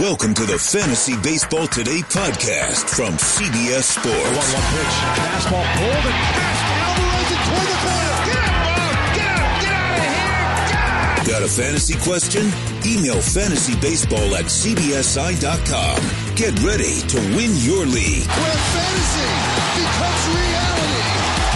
[0.00, 4.10] Welcome to the Fantasy Baseball Today podcast from CBS Sports.
[4.10, 4.42] 1 1
[4.74, 4.94] pitch.
[5.14, 6.64] Fastball pulled and passed.
[6.82, 8.18] Alvarez and toward the corner.
[8.26, 8.74] Get out,
[9.14, 9.62] Get out!
[9.62, 11.22] Get out of here!
[11.22, 12.44] Get Got a fantasy question?
[12.82, 15.98] Email fantasybaseball at cbsi.com.
[16.34, 18.26] Get ready to win your league.
[18.26, 19.30] Where fantasy
[19.78, 20.43] becomes reality.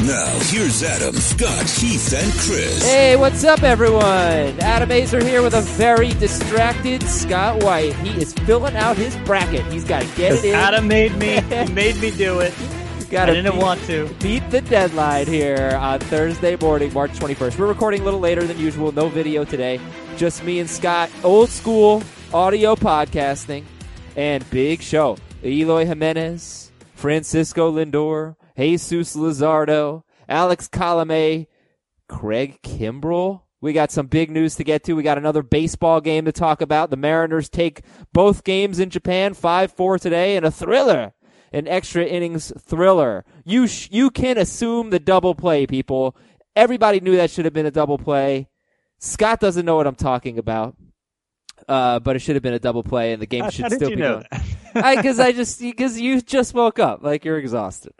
[0.05, 2.85] Now, here's Adam, Scott, Heath, and Chris.
[2.85, 4.05] Hey, what's up, everyone?
[4.61, 7.95] Adam Aizer here with a very distracted Scott White.
[7.97, 9.65] He is filling out his bracket.
[9.73, 10.55] He's got to get it in.
[10.55, 11.41] Adam made me.
[11.67, 12.55] He made me do it.
[13.11, 14.09] Got I didn't beat, want to.
[14.23, 17.59] beat the deadline here on Thursday morning, March 21st.
[17.59, 18.93] We're recording a little later than usual.
[18.93, 19.81] No video today.
[20.17, 21.11] Just me and Scott.
[21.25, 22.03] Old school
[22.33, 23.65] audio podcasting
[24.15, 25.17] and big show.
[25.45, 31.47] Eloy Jimenez, Francisco Lindor, Jesus Luzardo, Alex Colome,
[32.09, 33.43] Craig Kimbrel.
[33.61, 34.95] We got some big news to get to.
[34.95, 36.91] We got another baseball game to talk about.
[36.91, 41.13] The Mariners take both games in Japan, 5-4 today, and a thriller,
[41.53, 43.25] an extra innings thriller.
[43.45, 46.17] You sh- you can assume the double play, people.
[46.57, 48.49] Everybody knew that should have been a double play.
[48.99, 50.77] Scott doesn't know what I'm talking about.
[51.67, 53.77] Uh, but it should have been a double play, and the game should how did
[53.77, 54.97] still you be know going.
[54.97, 57.93] Because I, just because you just woke up, like you're exhausted.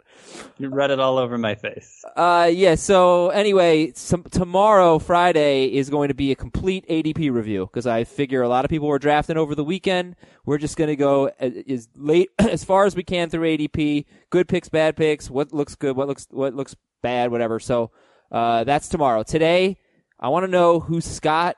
[0.57, 2.03] You read it all over my face.
[2.15, 2.75] Uh, yeah.
[2.75, 8.03] So anyway, some, tomorrow, Friday, is going to be a complete ADP review because I
[8.03, 10.15] figure a lot of people were drafting over the weekend.
[10.45, 14.05] We're just going to go as, as late as far as we can through ADP.
[14.29, 15.29] Good picks, bad picks.
[15.29, 17.59] What looks good, what looks what looks bad, whatever.
[17.59, 17.91] So
[18.31, 19.23] uh, that's tomorrow.
[19.23, 19.77] Today,
[20.19, 21.55] I want to know who Scott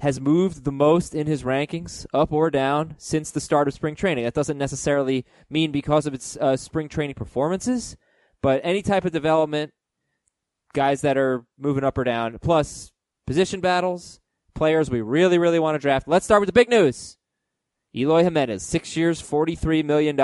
[0.00, 3.94] has moved the most in his rankings, up or down, since the start of spring
[3.94, 4.24] training.
[4.24, 7.96] That doesn't necessarily mean because of its uh, spring training performances,
[8.42, 9.72] but any type of development,
[10.74, 12.92] guys that are moving up or down, plus
[13.26, 14.20] position battles,
[14.54, 16.06] players we really, really want to draft.
[16.06, 17.16] Let's start with the big news.
[17.94, 20.16] Eloy Jimenez, six years, $43 million.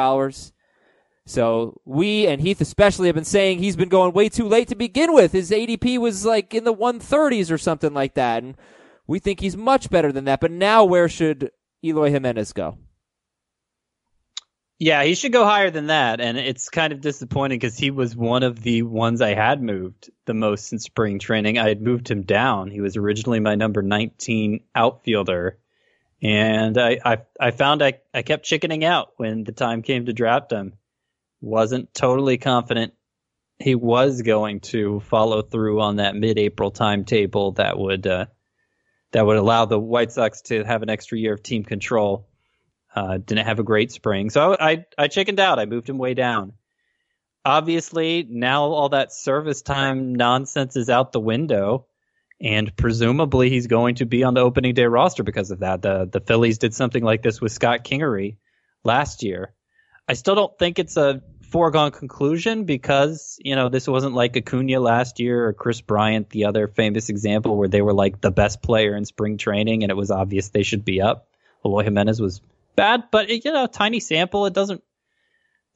[1.25, 4.75] So we and Heath especially have been saying he's been going way too late to
[4.75, 5.33] begin with.
[5.33, 8.43] His ADP was like in the 130s or something like that.
[8.43, 8.56] And
[9.12, 10.41] we think he's much better than that.
[10.41, 11.50] But now where should
[11.84, 12.78] Eloy Jimenez go?
[14.78, 18.17] Yeah, he should go higher than that, and it's kind of disappointing because he was
[18.17, 21.59] one of the ones I had moved the most in spring training.
[21.59, 22.71] I had moved him down.
[22.71, 25.59] He was originally my number 19 outfielder,
[26.22, 30.15] and I I, I found I, I kept chickening out when the time came to
[30.15, 30.72] draft him.
[31.43, 32.95] Wasn't totally confident
[33.59, 38.27] he was going to follow through on that mid-April timetable that would uh,
[39.12, 42.28] that would allow the White Sox to have an extra year of team control.
[42.95, 45.59] Uh, didn't have a great spring, so I I chickened out.
[45.59, 46.53] I moved him way down.
[47.45, 51.87] Obviously, now all that service time nonsense is out the window,
[52.39, 55.81] and presumably he's going to be on the opening day roster because of that.
[55.81, 58.37] The the Phillies did something like this with Scott Kingery
[58.84, 59.55] last year.
[60.06, 61.22] I still don't think it's a
[61.53, 66.47] foregone conclusion because you know this wasn't like Acuna last year or Kris Bryant, the
[66.47, 69.97] other famous example where they were like the best player in spring training and it
[69.97, 71.29] was obvious they should be up.
[71.65, 72.41] Eloy Jimenez was
[72.75, 74.47] bad, but it, you know, tiny sample.
[74.47, 74.83] It doesn't.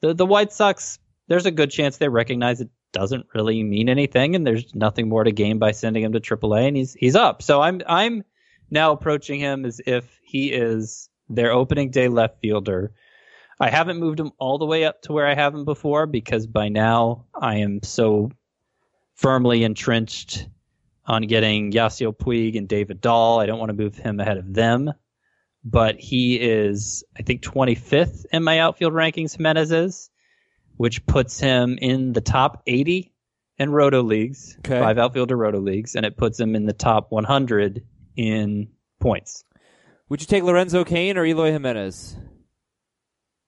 [0.01, 0.99] The the White Sox.
[1.27, 5.23] There's a good chance they recognize it doesn't really mean anything, and there's nothing more
[5.23, 7.41] to gain by sending him to AAA, and he's he's up.
[7.41, 8.23] So I'm I'm
[8.71, 12.93] now approaching him as if he is their opening day left fielder.
[13.59, 16.45] I haven't moved him all the way up to where I have him before because
[16.47, 18.31] by now I am so
[19.15, 20.47] firmly entrenched
[21.05, 23.39] on getting Yasiel Puig and David Dahl.
[23.39, 24.91] I don't want to move him ahead of them
[25.69, 29.35] but he is, I think, 25th in my outfield rankings.
[29.35, 30.09] Jimenez is,
[30.77, 33.11] which puts him in the top 80
[33.57, 34.79] in roto leagues, Okay.
[34.79, 37.83] five outfielder roto leagues, and it puts him in the top 100
[38.15, 38.69] in
[39.01, 39.43] points.
[40.07, 42.15] Would you take Lorenzo Cain or Eloy Jimenez?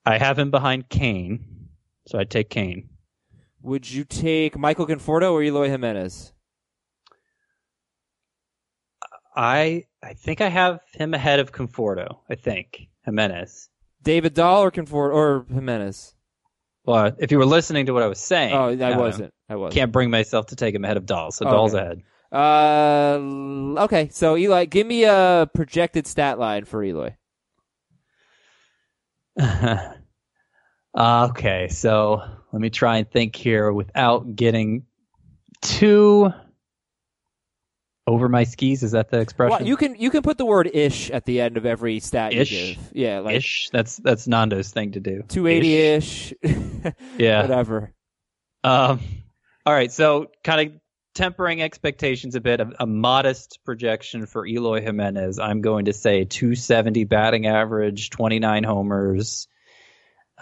[0.06, 1.70] I have him behind Cain,
[2.08, 2.90] so I'd take Cain.
[3.62, 6.34] Would you take Michael Conforto or Eloy Jimenez?
[9.36, 12.20] I I think I have him ahead of Conforto.
[12.30, 13.70] I think Jimenez.
[14.02, 16.16] David Dahl or Conforto or Jimenez?
[16.86, 19.34] Well, if you were listening to what I was saying, Oh, I uh, wasn't.
[19.50, 19.76] I wasn't.
[19.76, 21.56] Can't bring myself to take him ahead of Dahl, so Okay.
[21.56, 22.02] Dahl's ahead.
[22.32, 24.10] Uh, okay.
[24.12, 27.16] So Eli, give me a projected stat line for Eloy.
[30.98, 32.22] Okay, so
[32.52, 34.86] let me try and think here without getting
[35.62, 36.34] too
[38.08, 38.82] over my skis.
[38.82, 39.52] Is that the expression?
[39.52, 42.34] Well, you can you can put the word ish at the end of every stat
[42.34, 42.52] Ish?
[42.52, 42.92] you give.
[42.94, 43.70] Yeah, like ish.
[43.72, 45.24] That's that's Nando's thing to do.
[45.28, 46.34] two eighty ish.
[47.18, 47.42] Yeah.
[47.42, 47.94] Whatever.
[48.64, 49.00] Um.
[49.66, 49.92] All right.
[49.92, 50.80] So kind of
[51.14, 55.40] tempering expectations a bit, a, a, modest projection for Eloy Jimenez.
[55.40, 59.48] I'm going to say 270 batting average, 29 homers,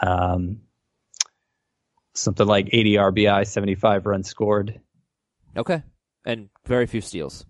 [0.02, 0.62] um,
[2.14, 4.80] something like 80 RBI, 75 runs scored.
[5.56, 5.82] Okay,
[6.26, 7.46] and very few steals.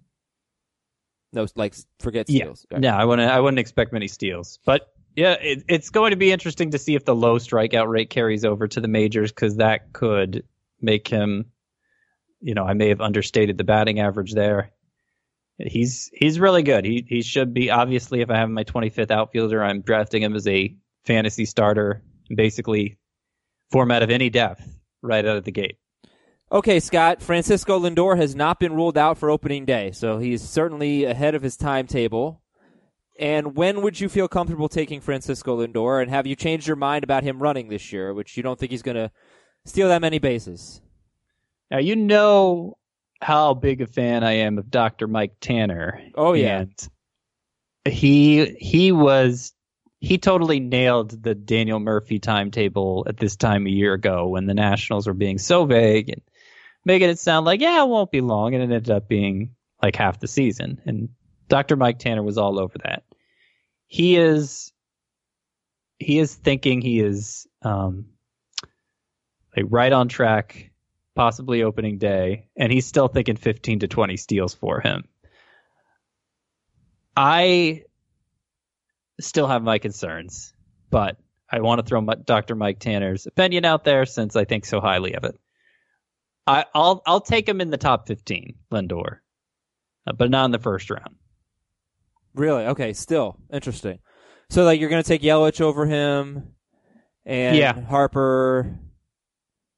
[1.33, 2.65] No, like forget steals.
[2.69, 2.81] Yeah, right.
[2.81, 3.29] no, I wouldn't.
[3.29, 6.95] I wouldn't expect many steals, but yeah, it, it's going to be interesting to see
[6.95, 10.43] if the low strikeout rate carries over to the majors because that could
[10.79, 11.51] make him
[12.41, 14.71] you know, I may have understated the batting average there.
[15.57, 16.85] He's he's really good.
[16.85, 20.47] He he should be obviously if I have my 25th outfielder, I'm drafting him as
[20.47, 20.75] a
[21.05, 22.03] fantasy starter,
[22.33, 22.99] basically
[23.71, 24.61] format of any depth
[25.01, 25.77] right out of the gate.
[26.51, 27.21] Okay, Scott.
[27.21, 31.41] Francisco Lindor has not been ruled out for opening day, so he's certainly ahead of
[31.41, 32.41] his timetable.
[33.19, 36.01] And when would you feel comfortable taking Francisco Lindor?
[36.01, 38.71] And have you changed your mind about him running this year, which you don't think
[38.71, 39.11] he's going to
[39.65, 40.81] steal that many bases?
[41.69, 42.77] Now you know
[43.21, 45.07] how big a fan I am of Dr.
[45.07, 46.01] Mike Tanner.
[46.15, 46.65] Oh yeah.
[47.85, 49.53] he he was
[49.99, 54.53] he totally nailed the Daniel Murphy timetable at this time a year ago when the
[54.53, 56.21] Nationals were being so vague and
[56.85, 59.95] making it sound like yeah it won't be long and it ended up being like
[59.95, 61.09] half the season and
[61.49, 61.75] Dr.
[61.75, 63.03] Mike Tanner was all over that.
[63.87, 64.71] He is
[65.97, 68.05] he is thinking he is um
[69.55, 70.71] like right on track
[71.17, 75.03] possibly opening day, and he's still thinking 15 to 20 steals for him.
[77.15, 77.83] I
[79.19, 80.53] still have my concerns,
[80.91, 81.17] but
[81.51, 82.53] I want to throw Dr.
[82.53, 85.35] Mike Tanner's opinion out there since I think so highly of it.
[86.45, 89.17] I, will I'll take him in the top 15, Lindor,
[90.05, 91.15] uh, but not in the first round.
[92.35, 92.65] Really?
[92.67, 92.93] Okay.
[92.93, 93.97] Still interesting.
[94.51, 96.53] So like you're going to take Yelich over him,
[97.25, 97.81] and yeah.
[97.81, 98.79] Harper.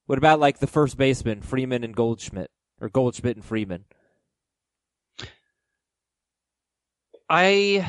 [0.10, 2.50] What about like the first baseman, Freeman and Goldschmidt,
[2.82, 3.86] or Goldschmidt and Freeman?
[7.30, 7.88] I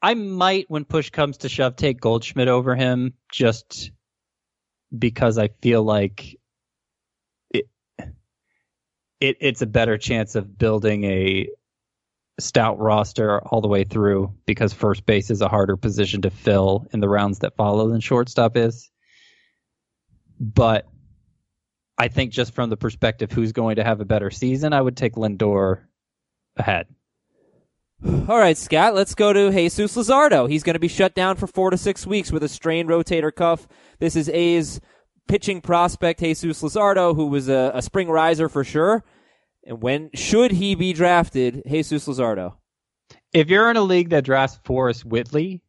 [0.00, 3.90] I might, when push comes to shove, take Goldschmidt over him just
[4.96, 6.36] because I feel like
[7.50, 7.66] it,
[9.18, 11.48] it it's a better chance of building a
[12.38, 16.86] stout roster all the way through because first base is a harder position to fill
[16.92, 18.92] in the rounds that follow than shortstop is.
[20.38, 20.86] But
[21.98, 24.96] I think just from the perspective who's going to have a better season, I would
[24.96, 25.80] take Lindor
[26.56, 26.86] ahead.
[28.04, 30.48] All right, Scott, let's go to Jesus Luzardo.
[30.48, 33.34] He's going to be shut down for four to six weeks with a strained rotator
[33.34, 33.66] cuff.
[33.98, 34.80] This is A's
[35.26, 39.04] pitching prospect, Jesus Luzardo, who was a, a spring riser for sure.
[39.64, 42.54] And when should he be drafted, Jesus Luzardo?
[43.32, 45.62] If you're in a league that drafts Forrest Whitley,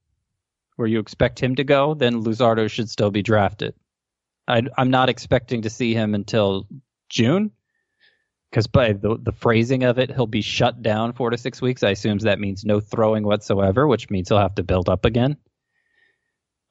[0.76, 3.74] where you expect him to go, then Luzardo should still be drafted.
[4.50, 6.68] I, am not expecting to see him until
[7.08, 7.52] June,
[8.50, 11.84] because by the the phrasing of it, he'll be shut down four to six weeks.
[11.84, 15.38] I assume that means no throwing whatsoever, which means he'll have to build up again.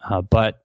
[0.03, 0.63] Uh, but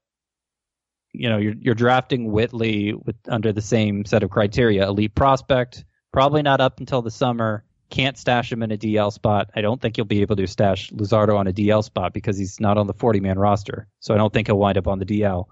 [1.13, 5.85] you know, you're you're drafting Whitley with under the same set of criteria: elite prospect,
[6.11, 7.63] probably not up until the summer.
[7.91, 9.51] Can't stash him in a DL spot.
[9.55, 12.59] I don't think you'll be able to stash Luzardo on a DL spot because he's
[12.59, 13.87] not on the 40 man roster.
[13.99, 15.45] So I don't think he'll wind up on the DL.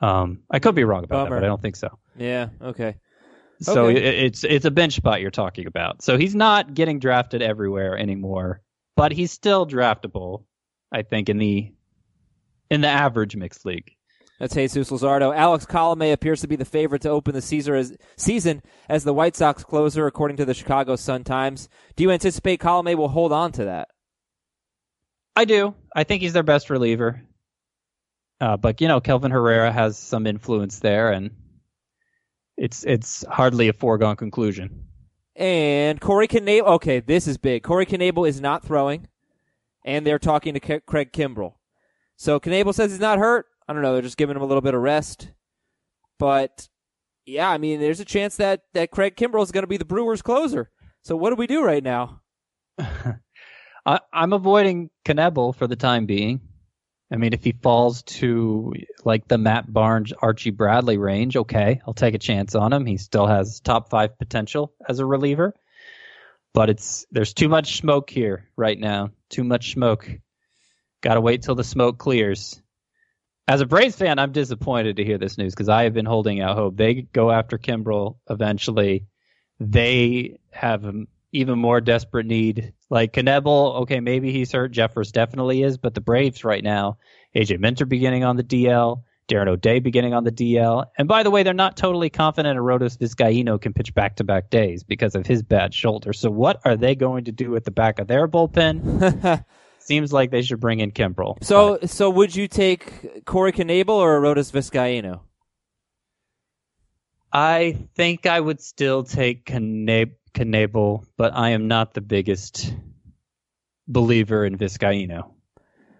[0.00, 1.36] Um, I could be wrong about Bummer.
[1.36, 1.98] that, but I don't think so.
[2.16, 2.48] Yeah.
[2.60, 2.96] Okay.
[3.60, 3.98] So okay.
[3.98, 6.02] it, it's it's a bench spot you're talking about.
[6.02, 8.60] So he's not getting drafted everywhere anymore,
[8.96, 10.44] but he's still draftable.
[10.92, 11.72] I think in the
[12.70, 13.92] in the average mixed league.
[14.40, 15.34] That's Jesus Luzardo.
[15.34, 19.14] Alex Colome appears to be the favorite to open the Caesar as, season as the
[19.14, 21.68] White Sox closer, according to the Chicago Sun Times.
[21.94, 23.88] Do you anticipate Colome will hold on to that?
[25.36, 25.74] I do.
[25.94, 27.22] I think he's their best reliever.
[28.40, 31.30] Uh, but you know, Kelvin Herrera has some influence there, and
[32.56, 34.86] it's it's hardly a foregone conclusion.
[35.36, 36.66] And Corey Knebel.
[36.66, 37.62] Okay, this is big.
[37.62, 39.08] Corey Knebel is not throwing,
[39.84, 41.54] and they're talking to K- Craig Kimbrel.
[42.16, 43.46] So Knebel says he's not hurt.
[43.66, 43.92] I don't know.
[43.92, 45.30] They're just giving him a little bit of rest.
[46.18, 46.68] But
[47.26, 49.84] yeah, I mean, there's a chance that that Craig Kimbrel is going to be the
[49.84, 50.70] Brewers' closer.
[51.02, 52.20] So what do we do right now?
[52.78, 56.40] I, I'm avoiding Knebel for the time being.
[57.10, 58.72] I mean, if he falls to
[59.04, 62.86] like the Matt Barnes, Archie Bradley range, okay, I'll take a chance on him.
[62.86, 65.54] He still has top five potential as a reliever,
[66.54, 69.10] but it's there's too much smoke here right now.
[69.28, 70.10] Too much smoke.
[71.02, 72.60] Got to wait till the smoke clears.
[73.46, 76.40] As a Braves fan, I'm disappointed to hear this news because I have been holding
[76.40, 76.76] out hope.
[76.76, 79.06] They go after Kimbrel eventually.
[79.60, 82.72] They have um, even more desperate need.
[82.88, 84.72] Like Knebel, okay, maybe he's hurt.
[84.72, 86.96] Jeffress definitely is, but the Braves right now,
[87.34, 90.86] AJ Minter beginning on the DL, Darren O'Day beginning on the DL.
[90.96, 94.48] And by the way, they're not totally confident Arodys Vizcaino can pitch back to back
[94.48, 96.12] days because of his bad shoulder.
[96.12, 99.44] So what are they going to do at the back of their bullpen?
[99.80, 101.42] Seems like they should bring in Kimbrel.
[101.44, 101.90] So, but.
[101.90, 105.20] so would you take Corey Knebel or Arodys Vizcaino?
[107.32, 112.74] I think I would still take Knebel, but I am not the biggest
[113.86, 115.32] believer in Vizcaino.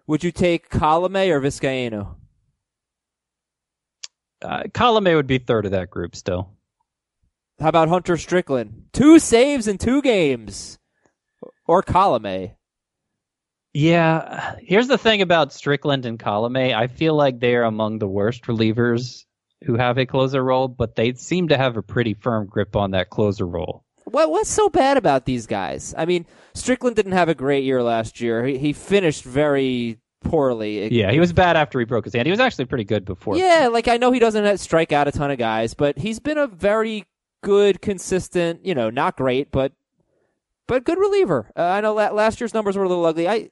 [0.07, 2.17] Would you take Colome or Vizcaino?
[4.43, 6.50] Uh, Colome would be third of that group still.
[7.59, 8.88] How about Hunter Strickland?
[8.93, 10.79] Two saves in two games.
[11.67, 12.55] Or Colome.
[13.73, 16.75] Yeah, here's the thing about Strickland and Colome.
[16.75, 19.25] I feel like they're among the worst relievers
[19.64, 22.93] who have a closer role, but they seem to have a pretty firm grip on
[22.93, 23.84] that closer role.
[24.04, 25.94] What what's so bad about these guys?
[25.96, 28.44] I mean, Strickland didn't have a great year last year.
[28.44, 30.92] He, he finished very poorly.
[30.92, 32.26] Yeah, he was bad after he broke his hand.
[32.26, 33.37] He was actually pretty good before.
[33.37, 36.38] Yeah, like I know he doesn't strike out a ton of guys, but he's been
[36.38, 37.06] a very
[37.42, 38.64] good, consistent.
[38.64, 39.73] You know, not great, but
[40.66, 41.50] but good reliever.
[41.56, 43.28] Uh, I know last year's numbers were a little ugly.
[43.28, 43.50] I.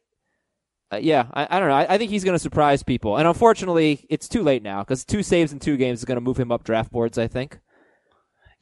[0.90, 1.74] Uh, yeah, I, I, don't know.
[1.74, 5.06] I, I think he's going to surprise people, and unfortunately, it's too late now because
[5.06, 7.16] two saves in two games is going to move him up draft boards.
[7.16, 7.60] I think.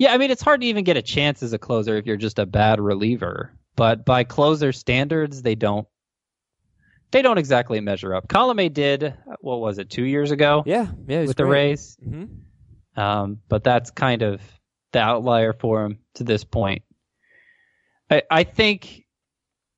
[0.01, 2.17] Yeah, I mean it's hard to even get a chance as a closer if you're
[2.17, 3.53] just a bad reliever.
[3.77, 5.87] But by closer standards, they don't
[7.11, 8.27] they don't exactly measure up.
[8.27, 10.63] Colome did what was it two years ago?
[10.65, 11.37] Yeah, yeah, with great.
[11.37, 11.99] the Rays.
[12.03, 12.99] Mm-hmm.
[12.99, 14.41] Um, but that's kind of
[14.93, 16.81] the outlier for him to this point.
[18.11, 19.05] I, I think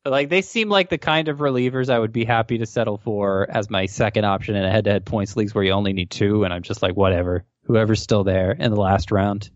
[0.05, 3.49] like they seem like the kind of relievers I would be happy to settle for
[3.50, 6.55] as my second option in a head-to-head points leagues where you only need two, and
[6.55, 9.50] I'm just like whatever, whoever's still there in the last round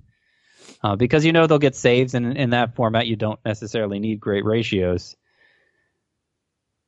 [0.86, 4.20] uh, because you know they'll get saves, and in that format, you don't necessarily need
[4.20, 5.16] great ratios.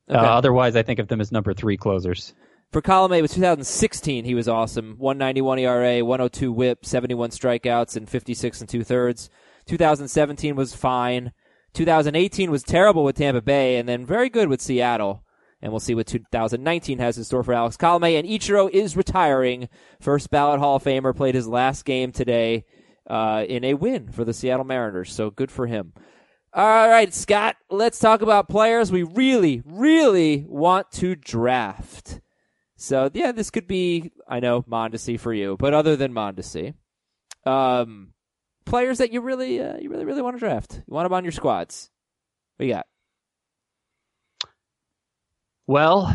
[0.09, 0.25] Uh, okay.
[0.25, 2.33] Uh, otherwise, I think of them as number three closers.
[2.71, 4.25] For Colome, it was 2016.
[4.25, 4.95] He was awesome.
[4.99, 9.31] 191 ERA, 102 WHIP, 71 strikeouts, and 56 and two thirds.
[9.67, 11.33] 2017 was fine.
[11.75, 15.25] 2018 was terrible with Tampa Bay, and then very good with Seattle.
[15.61, 18.17] And we'll see what 2019 has in store for Alex Colome.
[18.17, 19.69] And Ichiro is retiring.
[19.99, 22.65] First ballot Hall of Famer played his last game today
[23.09, 25.13] uh, in a win for the Seattle Mariners.
[25.13, 25.93] So good for him.
[26.53, 32.21] All right, Scott, let's talk about players we really, really want to draft.
[32.77, 36.75] So, yeah, this could be, I know, Mondesi for you, but other than Mondesi,
[37.45, 38.15] um,
[38.65, 40.83] players that you really, uh, you really, really want to draft.
[40.87, 41.91] You want them on your squads.
[42.57, 42.87] What you got?
[45.67, 46.15] Well,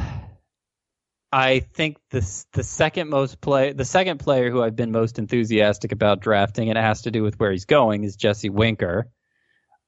[1.34, 2.20] I think the
[2.52, 6.78] the second most play the second player who I've been most enthusiastic about drafting, and
[6.78, 9.10] it has to do with where he's going, is Jesse Winker.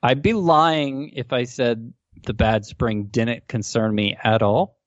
[0.02, 4.80] I'd be lying if I said the bad spring didn't concern me at all.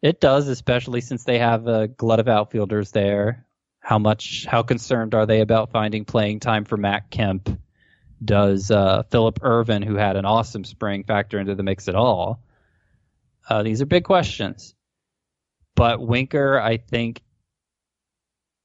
[0.00, 3.44] It does, especially since they have a glut of outfielders there.
[3.78, 4.46] How much?
[4.46, 7.50] How concerned are they about finding playing time for Matt Kemp?
[8.24, 12.42] Does uh, Phillip Ervin, who had an awesome spring, factor into the mix at all?
[13.46, 14.74] Uh, these are big questions.
[15.78, 17.22] But Winker, I think,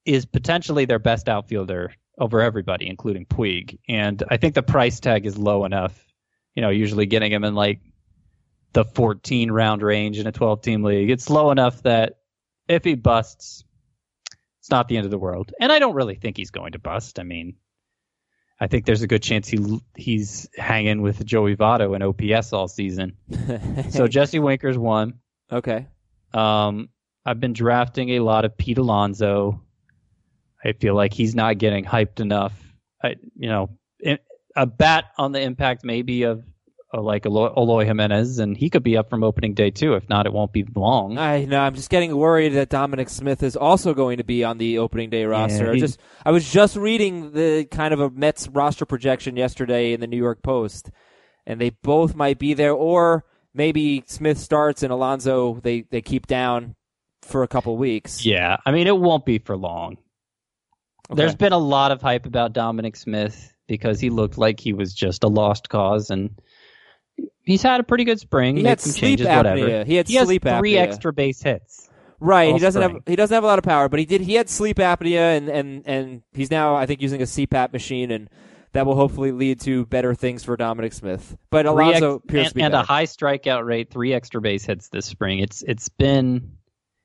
[0.04, 3.78] is potentially their best outfielder over everybody, including Puig.
[3.88, 6.08] And I think the price tag is low enough.
[6.56, 7.82] You know, usually getting him in like
[8.74, 11.12] the 14 round range in a 12 team league.
[11.12, 12.18] It's low enough that
[12.68, 13.64] if he busts,
[14.62, 15.54] it's not the end of the world.
[15.60, 17.20] And I don't really think he's going to bust.
[17.20, 17.58] I mean,
[18.60, 22.68] I think there's a good chance he he's hanging with Joey Votto in OPS all
[22.68, 23.18] season.
[23.92, 25.20] so Jesse Winker's one.
[25.52, 25.86] Okay.
[26.34, 26.90] Um,
[27.26, 29.62] I've been drafting a lot of Pete Alonso.
[30.64, 32.54] I feel like he's not getting hyped enough.
[33.04, 33.70] I, you know,
[34.56, 36.44] a bat on the impact maybe of
[36.94, 39.96] like Eloy Jimenez, and he could be up from opening day too.
[39.96, 41.18] If not, it won't be long.
[41.18, 41.60] I know.
[41.60, 45.10] I'm just getting worried that Dominic Smith is also going to be on the opening
[45.10, 45.66] day roster.
[45.66, 49.94] Yeah, I just I was just reading the kind of a Mets roster projection yesterday
[49.94, 50.92] in the New York Post,
[51.48, 53.26] and they both might be there, or
[53.56, 56.76] maybe Smith starts and Alonso they they keep down
[57.24, 58.26] for a couple weeks.
[58.26, 59.98] Yeah, I mean it won't be for long.
[61.10, 61.18] Okay.
[61.18, 64.94] There's been a lot of hype about Dominic Smith because he looked like he was
[64.94, 66.32] just a lost cause, and
[67.44, 68.58] he's had a pretty good spring.
[68.58, 69.38] He had some changes, apnea.
[69.38, 69.84] Whatever.
[69.84, 70.80] He had he sleep has three apnea.
[70.80, 71.90] extra base hits.
[72.20, 72.96] Right, he doesn't spring.
[72.96, 75.38] have he doesn't have a lot of power, but he did he had sleep apnea
[75.38, 78.30] and and and he's now I think using a CPAP machine and
[78.74, 81.38] that will hopefully lead to better things for Dominic Smith.
[81.50, 82.84] But Alonso ex- appears and, to be and better.
[82.84, 85.40] a high strikeout rate, three extra base hits this spring.
[85.40, 86.54] It's it's been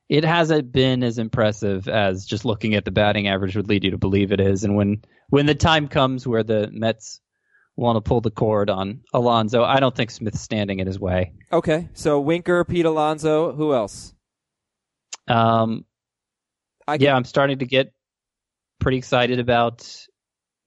[0.09, 3.91] it hasn't been as impressive as just looking at the batting average would lead you
[3.91, 4.65] to believe it is.
[4.65, 7.21] And when when the time comes where the Mets
[7.77, 11.33] want to pull the cord on Alonso, I don't think Smith's standing in his way.
[11.53, 14.15] Okay, so Winker, Pete Alonso, who else?
[15.27, 15.85] Um,
[16.87, 17.93] I yeah, I'm starting to get
[18.79, 20.07] pretty excited about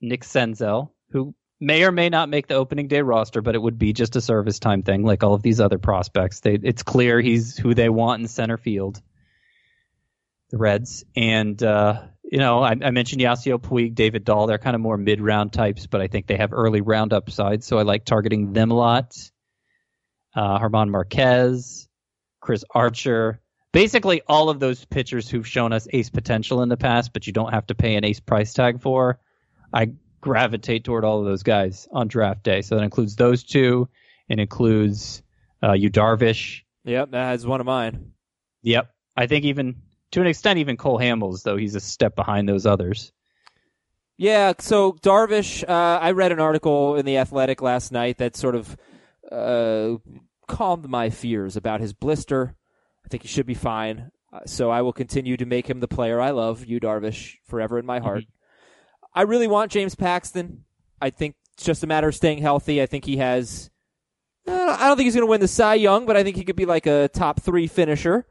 [0.00, 3.78] Nick Senzel, who may or may not make the opening day roster, but it would
[3.78, 6.40] be just a service time thing, like all of these other prospects.
[6.40, 9.02] They, it's clear he's who they want in center field.
[10.52, 14.46] The Reds and uh, you know I, I mentioned Yasiel Puig, David Dahl.
[14.46, 17.64] They're kind of more mid round types, but I think they have early round upside,
[17.64, 19.16] so I like targeting them a lot.
[20.36, 21.88] Uh, German Marquez,
[22.40, 23.40] Chris Archer,
[23.72, 27.32] basically all of those pitchers who've shown us ace potential in the past, but you
[27.32, 29.18] don't have to pay an ace price tag for.
[29.72, 32.62] I gravitate toward all of those guys on draft day.
[32.62, 33.88] So that includes those two.
[34.28, 35.22] It includes
[35.62, 36.60] uh, Yu Darvish.
[36.84, 38.12] Yep, that is one of mine.
[38.62, 38.90] Yep.
[39.16, 39.82] I think even
[40.12, 43.12] to an extent, even Cole Hamels, though he's a step behind those others.
[44.18, 48.54] Yeah, so Darvish, uh, I read an article in The Athletic last night that sort
[48.54, 48.76] of
[49.30, 49.96] uh,
[50.46, 52.54] calmed my fears about his blister.
[53.04, 54.12] I think he should be fine.
[54.32, 57.78] Uh, so I will continue to make him the player I love, you Darvish, forever
[57.78, 58.20] in my heart.
[58.20, 59.18] Mm-hmm.
[59.18, 60.64] I really want James Paxton.
[61.00, 62.80] I think it's just a matter of staying healthy.
[62.80, 63.70] I think he has.
[64.46, 66.44] Uh, I don't think he's going to win the Cy Young, but I think he
[66.44, 68.26] could be like a top three finisher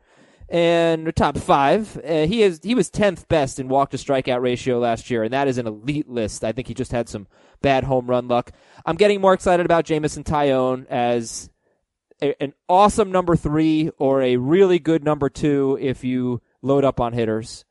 [0.51, 1.97] and top five.
[1.97, 5.33] Uh, he is he was tenth best in walk to strikeout ratio last year, and
[5.33, 6.43] that is an elite list.
[6.43, 7.27] I think he just had some
[7.61, 8.51] bad home run luck.
[8.85, 11.49] I'm getting more excited about Jameson Taillon as
[12.21, 16.99] a, an awesome number three or a really good number two if you load up
[16.99, 17.63] on hitters.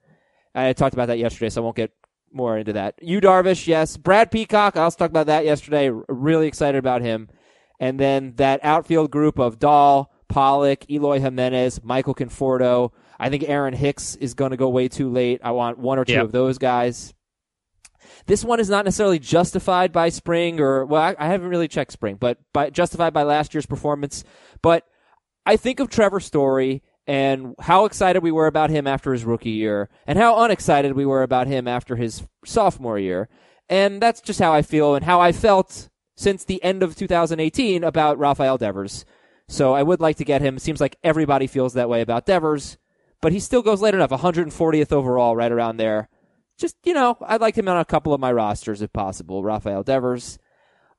[0.54, 1.92] I talked about that yesterday, so I won't get
[2.32, 2.94] more into that.
[3.02, 3.98] You Darvish, yes.
[3.98, 5.90] Brad Peacock, I also talked about that yesterday.
[6.08, 7.28] Really excited about him.
[7.78, 12.92] And then that outfield group of Dahl, Pollock, Eloy Jimenez, Michael Conforto.
[13.18, 15.40] I think Aaron Hicks is going to go way too late.
[15.44, 17.12] I want one or two of those guys.
[18.26, 21.92] This one is not necessarily justified by spring or, well, I, I haven't really checked
[21.92, 24.24] spring, but by, justified by last year's performance.
[24.62, 24.86] But
[25.44, 29.50] I think of Trevor Story and how excited we were about him after his rookie
[29.50, 33.28] year and how unexcited we were about him after his sophomore year.
[33.68, 37.84] And that's just how I feel and how I felt since the end of 2018
[37.84, 39.04] about Rafael Devers.
[39.50, 40.60] So I would like to get him.
[40.60, 42.78] Seems like everybody feels that way about Devers,
[43.20, 46.08] but he still goes late enough, 140th overall, right around there.
[46.56, 49.42] Just, you know, I'd like him on a couple of my rosters if possible.
[49.42, 50.38] Rafael Devers.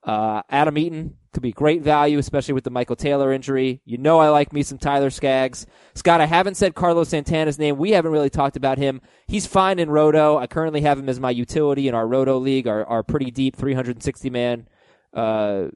[0.03, 3.81] Uh, Adam Eaton could be great value, especially with the Michael Taylor injury.
[3.85, 5.65] You know I like me some Tyler Skaggs.
[5.93, 7.77] Scott, I haven't said Carlos Santana's name.
[7.77, 8.99] We haven't really talked about him.
[9.27, 10.37] He's fine in Roto.
[10.37, 13.55] I currently have him as my utility in our Roto league, our, our pretty deep
[13.55, 14.67] 360 man
[15.13, 15.67] uh,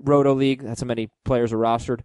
[0.00, 0.62] Roto League.
[0.62, 2.00] That's how many players are rostered.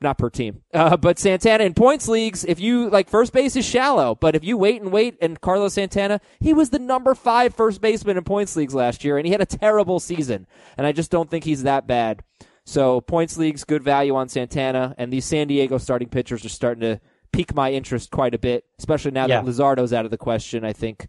[0.00, 0.62] Not per team.
[0.74, 4.42] Uh, but Santana in points leagues, if you, like, first base is shallow, but if
[4.42, 8.24] you wait and wait, and Carlos Santana, he was the number five first baseman in
[8.24, 10.48] points leagues last year, and he had a terrible season.
[10.76, 12.24] And I just don't think he's that bad.
[12.64, 16.80] So points leagues, good value on Santana, and these San Diego starting pitchers are starting
[16.80, 17.00] to
[17.32, 19.40] pique my interest quite a bit, especially now yeah.
[19.40, 21.06] that Luzardo's out of the question, I think.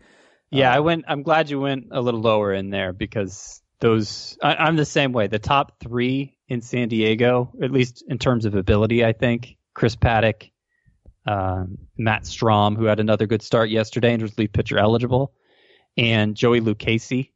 [0.52, 4.38] Yeah, uh, I went, I'm glad you went a little lower in there because those
[4.42, 5.28] I, am the same way.
[5.28, 9.98] The top three in San Diego, at least in terms of ability, I think Chris
[9.98, 10.52] Paddack,
[11.28, 11.66] uh,
[11.98, 15.34] Matt Strahm, who had another good start yesterday and was lead pitcher eligible,
[15.98, 17.32] and Joey Lucchesi.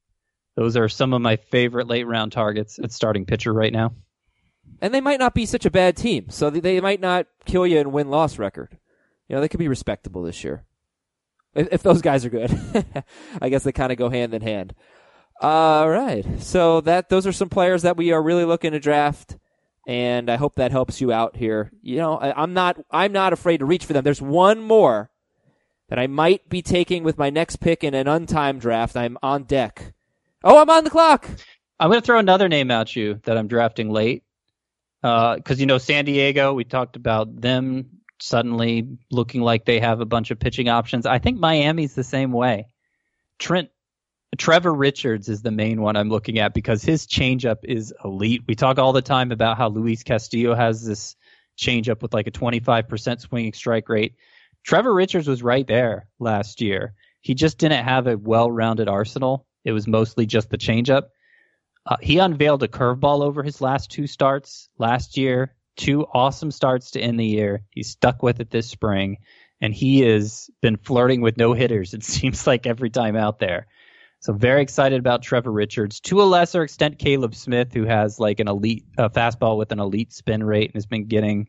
[0.55, 3.93] Those are some of my favorite late round targets at starting pitcher right now.
[4.81, 7.79] And they might not be such a bad team, so they might not kill you
[7.79, 8.77] in win loss record.
[9.27, 10.63] You know, they could be respectable this year.
[11.53, 12.57] If those guys are good,
[13.41, 14.73] I guess they kind of go hand in hand.
[15.41, 16.25] All right.
[16.41, 19.37] So that those are some players that we are really looking to draft,
[19.87, 21.71] and I hope that helps you out here.
[21.81, 24.03] You know, I, I'm not I'm not afraid to reach for them.
[24.03, 25.11] There's one more
[25.89, 28.97] that I might be taking with my next pick in an untimed draft.
[28.97, 29.93] I'm on deck.
[30.43, 31.27] Oh, I'm on the clock.
[31.79, 34.23] I'm going to throw another name at you that I'm drafting late.
[35.01, 40.01] Because, uh, you know, San Diego, we talked about them suddenly looking like they have
[40.01, 41.05] a bunch of pitching options.
[41.05, 42.67] I think Miami's the same way.
[43.37, 43.69] Trent
[44.35, 48.43] Trevor Richards is the main one I'm looking at because his changeup is elite.
[48.47, 51.15] We talk all the time about how Luis Castillo has this
[51.57, 54.15] changeup with like a 25% swinging strike rate.
[54.63, 56.93] Trevor Richards was right there last year.
[57.21, 59.45] He just didn't have a well-rounded arsenal.
[59.63, 61.03] It was mostly just the changeup.
[61.85, 65.55] Uh, he unveiled a curveball over his last two starts last year.
[65.77, 67.63] Two awesome starts to end the year.
[67.69, 69.17] He stuck with it this spring,
[69.61, 71.93] and he has been flirting with no hitters.
[71.93, 73.67] It seems like every time out there.
[74.19, 75.99] So very excited about Trevor Richards.
[76.01, 79.79] To a lesser extent, Caleb Smith, who has like an elite uh, fastball with an
[79.79, 81.47] elite spin rate and has been getting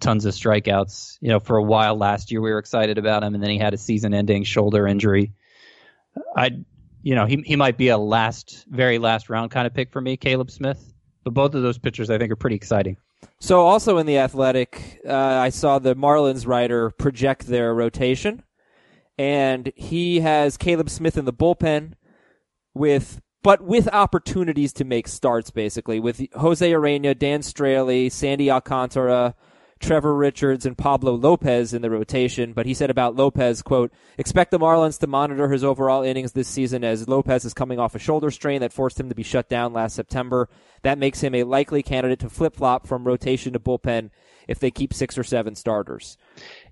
[0.00, 1.18] tons of strikeouts.
[1.20, 3.58] You know, for a while last year we were excited about him, and then he
[3.58, 5.32] had a season-ending shoulder injury.
[6.36, 6.50] I,
[7.02, 10.00] you know, he he might be a last, very last round kind of pick for
[10.00, 10.92] me, Caleb Smith.
[11.22, 12.96] But both of those pitchers I think are pretty exciting.
[13.38, 18.42] So also in the Athletic, uh, I saw the Marlins writer project their rotation
[19.20, 21.92] and he has Caleb Smith in the bullpen
[22.74, 29.34] with but with opportunities to make starts basically with Jose Urena, Dan Straily, Sandy Alcantara,
[29.80, 34.50] Trevor Richards and Pablo Lopez in the rotation, but he said about Lopez, quote, expect
[34.50, 37.98] the Marlins to monitor his overall innings this season as Lopez is coming off a
[37.98, 40.50] shoulder strain that forced him to be shut down last September.
[40.82, 44.10] That makes him a likely candidate to flip flop from rotation to bullpen
[44.46, 46.18] if they keep six or seven starters.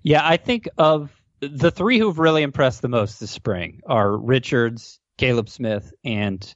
[0.03, 4.98] Yeah, I think of the three who've really impressed the most this spring are Richards,
[5.19, 6.55] Caleb Smith, and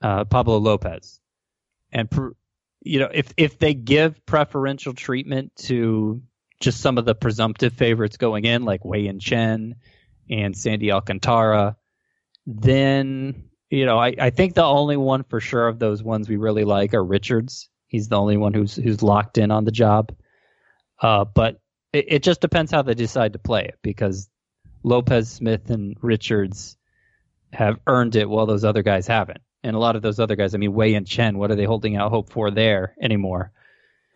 [0.00, 1.20] uh, Pablo Lopez.
[1.92, 2.08] And
[2.82, 6.22] you know, if if they give preferential treatment to
[6.60, 9.74] just some of the presumptive favorites going in, like Wei-Yin Chen
[10.30, 11.76] and Sandy Alcantara,
[12.46, 16.36] then you know, I, I think the only one for sure of those ones we
[16.36, 17.68] really like are Richards.
[17.88, 20.14] He's the only one who's who's locked in on the job.
[21.02, 21.60] Uh, but
[21.92, 24.30] it, it just depends how they decide to play it because
[24.84, 26.76] Lopez, Smith, and Richards
[27.52, 30.54] have earned it while those other guys haven't and a lot of those other guys.
[30.54, 31.38] I mean, Wei-Yin Chen.
[31.38, 33.52] What are they holding out hope for there anymore?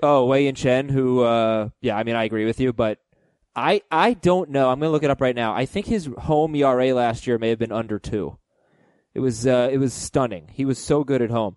[0.03, 2.99] Oh, Wei-Yin Chen, who, uh, yeah, I mean, I agree with you, but
[3.57, 4.69] I I don't know.
[4.69, 5.55] I'm going to look it up right now.
[5.55, 8.39] I think his home ERA last year may have been under two.
[9.15, 10.49] It was uh, it was stunning.
[10.53, 11.57] He was so good at home.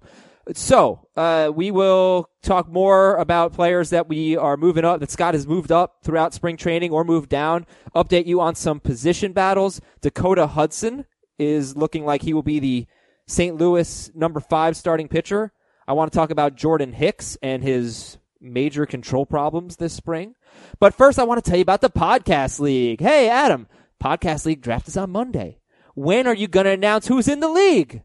[0.54, 5.00] So uh, we will talk more about players that we are moving up.
[5.00, 7.66] That Scott has moved up throughout spring training or moved down.
[7.96, 9.82] Update you on some position battles.
[10.02, 11.06] Dakota Hudson
[11.40, 12.88] is looking like he will be the
[13.28, 13.56] St.
[13.58, 15.52] Louis number five starting pitcher.
[15.88, 20.36] I want to talk about Jordan Hicks and his major control problems this spring.
[20.80, 23.02] But first, I want to tell you about the Podcast League.
[23.02, 23.68] Hey, Adam,
[24.02, 25.60] Podcast League draft is on Monday.
[25.96, 28.04] When are you going to announce who's in the league?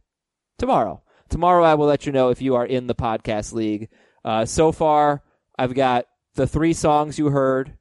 [0.59, 1.03] Tomorrow.
[1.29, 3.88] Tomorrow, I will let you know if you are in the Podcast League.
[4.25, 5.23] Uh, so far,
[5.59, 7.77] I've got the three songs you heard,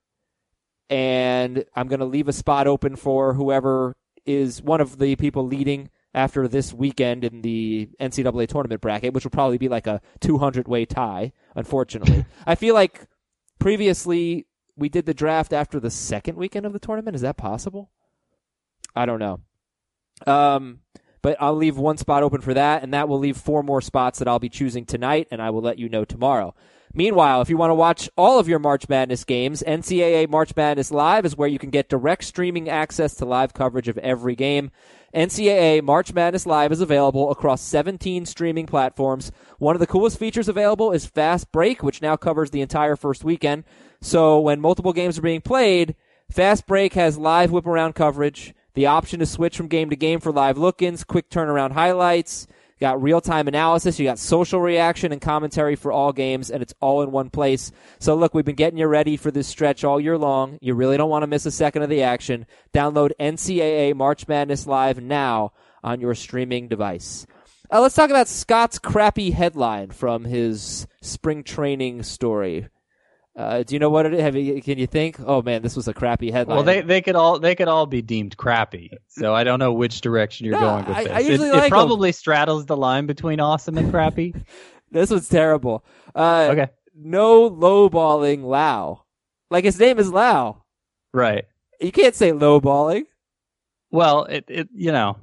[0.89, 5.45] and I'm going to leave a spot open for whoever is one of the people
[5.45, 10.01] leading after this weekend in the NCAA tournament bracket, which will probably be like a
[10.19, 12.25] 200 way tie, unfortunately.
[12.45, 13.07] I feel like
[13.59, 17.15] previously we did the draft after the second weekend of the tournament.
[17.15, 17.91] Is that possible?
[18.95, 19.39] I don't know.
[20.27, 20.79] Um,
[21.21, 24.19] but I'll leave one spot open for that, and that will leave four more spots
[24.19, 26.55] that I'll be choosing tonight, and I will let you know tomorrow.
[26.93, 30.91] Meanwhile, if you want to watch all of your March Madness games, NCAA March Madness
[30.91, 34.71] Live is where you can get direct streaming access to live coverage of every game.
[35.15, 39.31] NCAA March Madness Live is available across 17 streaming platforms.
[39.57, 43.23] One of the coolest features available is Fast Break, which now covers the entire first
[43.23, 43.63] weekend.
[44.01, 45.95] So when multiple games are being played,
[46.29, 50.19] Fast Break has live whip around coverage, the option to switch from game to game
[50.19, 52.47] for live look ins, quick turnaround highlights,
[52.81, 56.73] got real time analysis, you got social reaction and commentary for all games, and it's
[56.81, 57.71] all in one place.
[57.99, 60.57] So look, we've been getting you ready for this stretch all year long.
[60.61, 62.45] You really don't want to miss a second of the action.
[62.73, 67.25] Download NCAA March Madness Live now on your streaming device.
[67.71, 72.67] Uh, let's talk about Scott's crappy headline from his spring training story.
[73.35, 74.19] Uh, do you know what it is?
[74.21, 75.17] Have you, can you think?
[75.25, 76.57] Oh man, this was a crappy headline.
[76.57, 78.91] Well, they they could all they could all be deemed crappy.
[79.07, 81.11] So I don't know which direction you're No, going with I- this.
[81.13, 84.35] I usually it, like it probably straddles the line between awesome and crappy.
[84.91, 85.85] this was terrible.
[86.13, 89.05] Uh, okay, No lowballing Lowe.
[89.49, 90.63] Like his name is Lowe.
[91.13, 91.45] right.
[91.79, 93.03] You can't say lowballing.
[93.91, 95.17] Well, it it you know,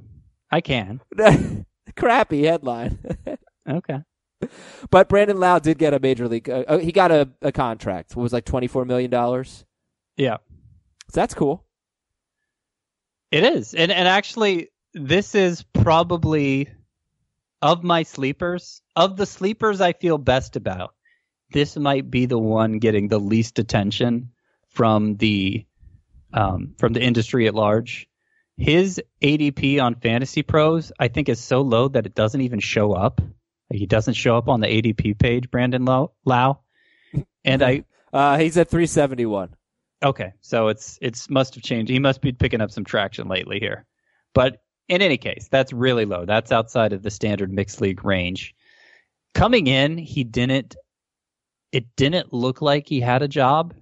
[0.51, 1.01] I can.
[1.97, 2.99] crappy headline.
[3.69, 3.99] Okay.
[4.91, 6.49] but Brandon Lowe did get a major league.
[6.49, 8.15] Uh, uh, he got a, a contract.
[8.17, 9.65] What was like twenty four million dollars.
[10.17, 10.39] Yeah.
[11.11, 11.65] So that's cool.
[13.31, 13.75] It is.
[13.75, 16.69] And and actually this is probably
[17.61, 20.95] of my sleepers, of the sleepers I feel best about.
[21.51, 24.31] This might be the one getting the least attention
[24.69, 25.67] from the
[26.33, 28.07] um, from the industry at large.
[28.57, 32.93] His ADP on Fantasy Pros, I think, is so low that it doesn't even show
[32.93, 33.21] up.
[33.71, 36.13] He doesn't show up on the ADP page, Brandon Lowe.
[36.25, 36.61] Lowe.
[37.45, 39.55] And I, Uh, he's at three seventy one.
[40.03, 41.91] Okay, so it's it's must have changed.
[41.91, 43.87] He must be picking up some traction lately here.
[44.35, 46.25] But in any case, that's really low.
[46.25, 48.55] That's outside of the standard mixed league range.
[49.35, 50.77] Coming in, he didn't
[51.73, 53.75] it didn't look like he had a job,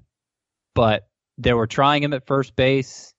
[0.75, 1.07] but
[1.39, 3.13] they were trying him at first base.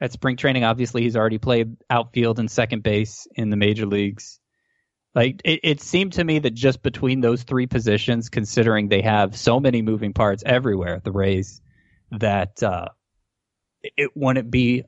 [0.00, 4.40] At spring training, obviously he's already played outfield and second base in the major leagues.
[5.14, 9.36] Like it, it seemed to me that just between those three positions, considering they have
[9.36, 11.62] so many moving parts everywhere, at the Rays,
[12.10, 12.88] that uh,
[13.82, 14.84] it wouldn't be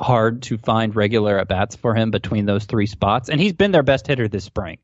[0.00, 3.28] hard to find regular at bats for him between those three spots.
[3.28, 4.78] And he's been their best hitter this spring.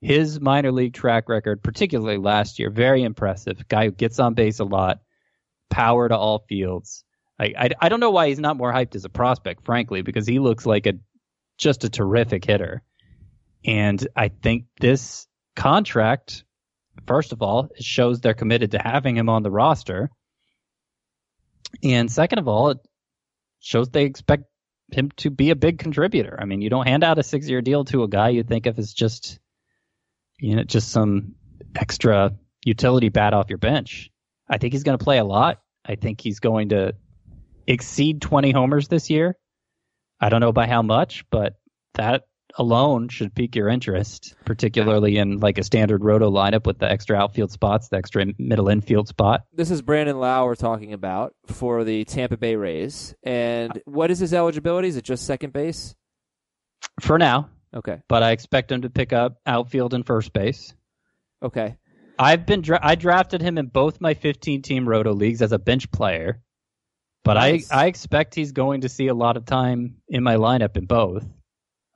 [0.00, 3.66] His minor league track record, particularly last year, very impressive.
[3.68, 5.00] Guy who gets on base a lot,
[5.70, 7.04] power to all fields.
[7.38, 10.26] I, I I don't know why he's not more hyped as a prospect, frankly, because
[10.26, 10.94] he looks like a
[11.56, 12.82] just a terrific hitter.
[13.64, 16.44] And I think this contract,
[17.06, 20.10] first of all, it shows they're committed to having him on the roster.
[21.82, 22.78] And second of all, it
[23.60, 24.44] shows they expect
[24.92, 26.38] him to be a big contributor.
[26.40, 28.66] I mean, you don't hand out a six year deal to a guy you think
[28.66, 29.38] of as just
[30.38, 31.34] you know, just some
[31.74, 32.32] extra
[32.64, 34.10] utility bat off your bench.
[34.48, 35.60] I think he's going to play a lot.
[35.84, 36.94] I think he's going to
[37.66, 39.36] exceed 20 homers this year.
[40.20, 41.54] I don't know by how much, but
[41.94, 42.24] that
[42.58, 47.16] alone should pique your interest, particularly in like a standard roto lineup with the extra
[47.16, 49.44] outfield spots, the extra middle infield spot.
[49.54, 53.14] This is Brandon we're talking about for the Tampa Bay Rays.
[53.22, 54.88] And what is his eligibility?
[54.88, 55.94] Is it just second base?
[57.00, 57.48] For now.
[57.74, 58.00] Okay.
[58.08, 60.74] But I expect him to pick up outfield and first base.
[61.42, 61.76] Okay.
[62.18, 65.58] I've been dra- I drafted him in both my 15 team roto leagues as a
[65.58, 66.42] bench player.
[67.22, 67.70] But nice.
[67.70, 70.86] I I expect he's going to see a lot of time in my lineup in
[70.86, 71.24] both.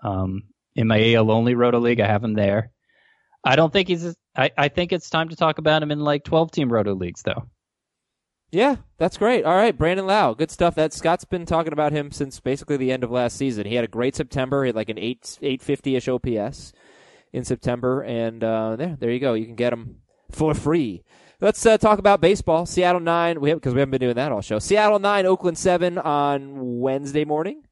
[0.04, 0.42] Um,
[0.74, 2.70] in my AL only roto league, I have him there.
[3.44, 4.14] I don't think he's.
[4.36, 7.22] I, I think it's time to talk about him in like 12 team roto leagues,
[7.22, 7.48] though.
[8.50, 9.44] Yeah, that's great.
[9.44, 10.74] All right, Brandon Lowe, good stuff.
[10.74, 13.66] That Scott's been talking about him since basically the end of last season.
[13.66, 14.62] He had a great September.
[14.62, 16.72] He had like an eight eight fifty ish OPS
[17.32, 19.32] in September, and uh, there there you go.
[19.32, 21.02] You can get him for free.
[21.40, 22.66] Let's uh, talk about baseball.
[22.66, 24.58] Seattle nine, we because we haven't been doing that all show.
[24.58, 27.62] Seattle nine, Oakland seven on Wednesday morning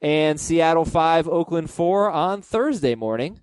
[0.00, 3.40] and Seattle 5, Oakland 4 on Thursday morning.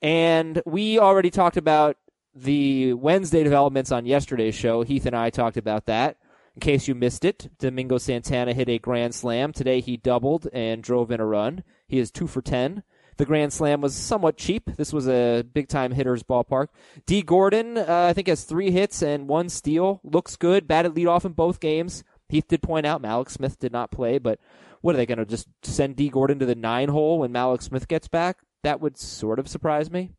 [0.00, 1.96] And we already talked about
[2.34, 4.82] the Wednesday developments on yesterday's show.
[4.82, 6.16] Heath and I talked about that.
[6.54, 9.52] In case you missed it, Domingo Santana hit a grand slam.
[9.52, 11.62] Today he doubled and drove in a run.
[11.86, 12.82] He is 2 for 10.
[13.16, 14.70] The grand slam was somewhat cheap.
[14.76, 16.68] This was a big time hitter's ballpark.
[17.06, 20.00] Dee Gordon, uh, I think, has three hits and one steal.
[20.02, 20.66] Looks good.
[20.66, 22.04] Batted leadoff in both games.
[22.28, 24.40] Heath did point out Mallex Smith did not play, but
[24.82, 27.62] what are they going to just send Dee Gordon to the nine hole when Mallex
[27.62, 28.38] Smith gets back?
[28.62, 30.10] That would sort of surprise me.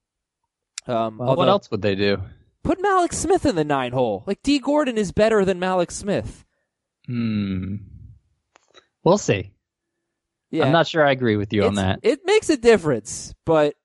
[0.88, 2.22] Um, well, what else would they do?
[2.64, 4.24] Put Mallex Smith in the nine hole.
[4.26, 6.44] Like Dee Gordon is better than Mallex Smith.
[7.06, 7.76] Hmm.
[9.04, 9.52] We'll see.
[10.50, 10.66] Yeah.
[10.66, 12.00] I'm not sure I agree with you it's, on that.
[12.04, 13.76] It makes a difference, but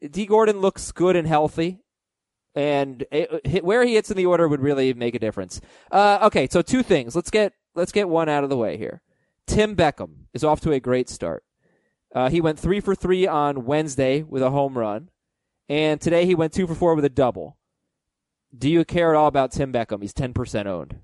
[0.00, 1.80] Dee Gordon looks good and healthy,
[2.54, 5.60] and it, where he hits in the order would really make a difference.
[5.90, 7.16] Uh, okay, so two things.
[7.16, 9.02] Let's get let's get one out of the way here.
[9.46, 11.44] Tim Beckham is off to a great start.
[12.14, 15.08] Uh, he went three for three on Wednesday with a home run,
[15.68, 17.56] and today he went two for four with a double.
[18.56, 20.00] Do you care at all about Tim Beckham?
[20.00, 20.96] He's ten percent owned.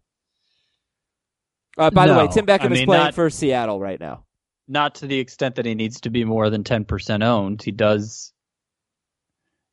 [1.76, 3.98] Uh, by no, the way, Tim Beckham I mean, is playing not, for Seattle right
[3.98, 4.24] now.
[4.68, 7.62] Not to the extent that he needs to be more than ten percent owned.
[7.62, 8.32] He does.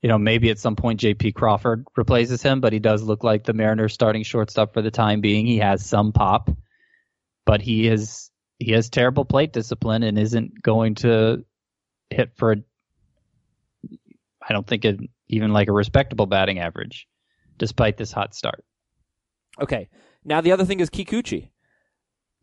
[0.01, 1.31] You know, maybe at some point J.P.
[1.31, 5.21] Crawford replaces him, but he does look like the Mariners' starting shortstop for the time
[5.21, 5.47] being.
[5.47, 6.51] He has some pop,
[7.45, 11.45] but he is he has terrible plate discipline and isn't going to
[12.09, 12.57] hit for a,
[14.47, 17.07] I don't think it, even like a respectable batting average,
[17.57, 18.63] despite this hot start.
[19.59, 19.89] Okay,
[20.23, 21.49] now the other thing is Kikuchi.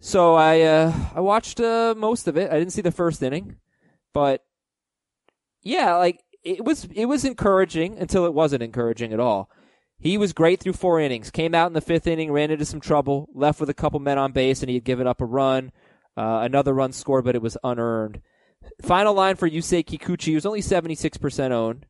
[0.00, 2.50] So I uh, I watched uh, most of it.
[2.50, 3.56] I didn't see the first inning,
[4.12, 4.44] but
[5.62, 9.50] yeah, like it was it was encouraging until it wasn't encouraging at all.
[9.98, 11.30] He was great through four innings.
[11.30, 14.18] Came out in the fifth inning, ran into some trouble, left with a couple men
[14.18, 15.72] on base, and he had given up a run.
[16.16, 18.20] Uh, another run scored, but it was unearned.
[18.82, 21.86] Final line for Yusei Kikuchi, who's only 76% owned,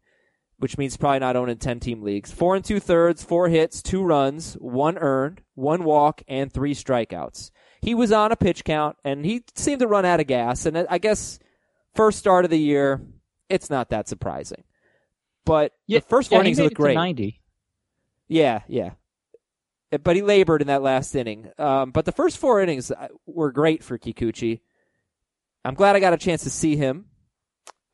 [0.58, 2.32] which means probably not owned in 10 team leagues.
[2.32, 7.50] Four and two thirds, four hits, two runs, one earned, one walk, and three strikeouts.
[7.80, 10.66] He was on a pitch count, and he seemed to run out of gas.
[10.66, 11.38] And I guess
[11.94, 13.02] first start of the year,
[13.48, 14.64] it's not that surprising.
[15.44, 16.94] But yeah, the first yeah, innings looked great.
[16.94, 17.40] 90.
[18.26, 18.92] Yeah, yeah
[19.98, 21.50] but he labored in that last inning.
[21.58, 24.60] Um, but the first four innings uh, were great for Kikuchi.
[25.64, 27.06] I'm glad I got a chance to see him.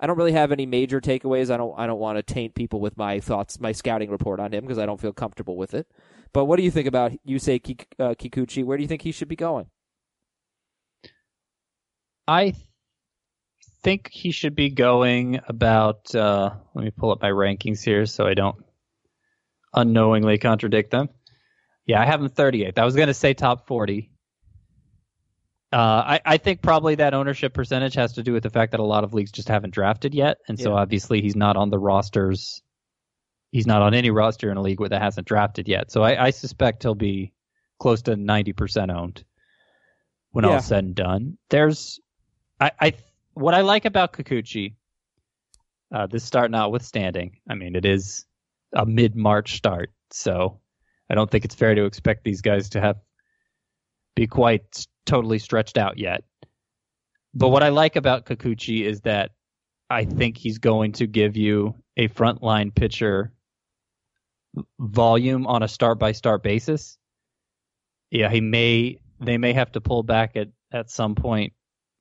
[0.01, 1.51] I don't really have any major takeaways.
[1.53, 1.79] I don't.
[1.79, 4.79] I don't want to taint people with my thoughts, my scouting report on him because
[4.79, 5.87] I don't feel comfortable with it.
[6.33, 8.65] But what do you think about Yusei Kik, uh, Kikuchi?
[8.65, 9.67] Where do you think he should be going?
[12.27, 12.57] I th-
[13.83, 16.15] think he should be going about.
[16.15, 18.57] Uh, let me pull up my rankings here so I don't
[19.75, 21.11] unknowingly contradict them.
[21.87, 22.79] Yeah, I have him 38th.
[22.79, 24.11] I was going to say top 40.
[25.73, 28.81] Uh, I, I think probably that ownership percentage has to do with the fact that
[28.81, 30.81] a lot of leagues just haven't drafted yet, and so Yeah.
[30.81, 32.61] obviously he's not on the rosters.
[33.53, 35.91] He's not on any roster in a league where that hasn't drafted yet.
[35.93, 37.33] So I, I suspect he'll be
[37.79, 39.25] close to 90% owned
[40.33, 40.53] when Yeah.
[40.55, 41.39] all's said and done.
[41.51, 42.01] There's,
[42.61, 42.93] I, I,
[43.35, 44.75] what I like about Kikuchi,
[45.95, 48.25] uh, this start notwithstanding, I mean, it is
[48.73, 50.60] a mid March start, so
[51.11, 52.97] I don't think it's fair to expect these guys to have
[54.15, 56.23] be quite totally stretched out yet.
[57.35, 59.33] But what I like about Kikuchi is that
[59.89, 63.33] I think he's going to give you a frontline pitcher
[64.79, 66.97] volume on a start by start basis.
[68.11, 71.53] Yeah, he may they may have to pull back at at some point.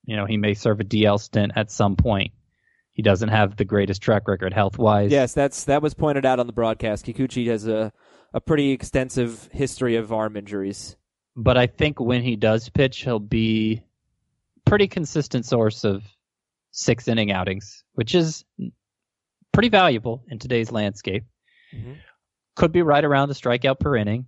[0.06, 2.32] You know, he may serve a DL stint at some point.
[2.92, 5.12] He doesn't have the greatest track record health wise.
[5.12, 7.06] Yes, that's that was pointed out on the broadcast.
[7.06, 7.92] Kikuchi has a
[8.34, 10.96] a pretty extensive history of arm injuries.
[11.36, 13.84] But I think when he does pitch, he'll be
[14.66, 16.04] pretty consistent source of
[16.72, 18.46] six inning outings, which is
[19.52, 21.24] pretty valuable in today's landscape.
[21.74, 21.94] Mm-hmm.
[22.56, 24.26] Could be right around a strikeout per inning.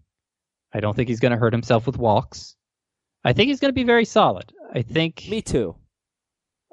[0.73, 2.55] I don't think he's going to hurt himself with walks.
[3.23, 4.51] I think he's going to be very solid.
[4.73, 5.27] I think.
[5.29, 5.75] Me too.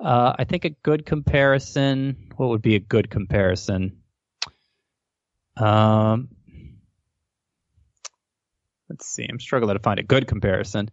[0.02, 2.30] Uh, I think a good comparison.
[2.36, 4.02] What would be a good comparison?
[5.56, 6.28] Um,
[8.88, 9.27] let's see.
[9.29, 10.90] I'm struggling to find a good comparison.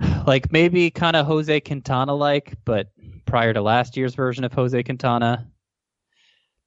[0.26, 2.88] Like maybe kind of Jose Quintana like, but
[3.26, 5.46] prior to last year's version of Jose Quintana.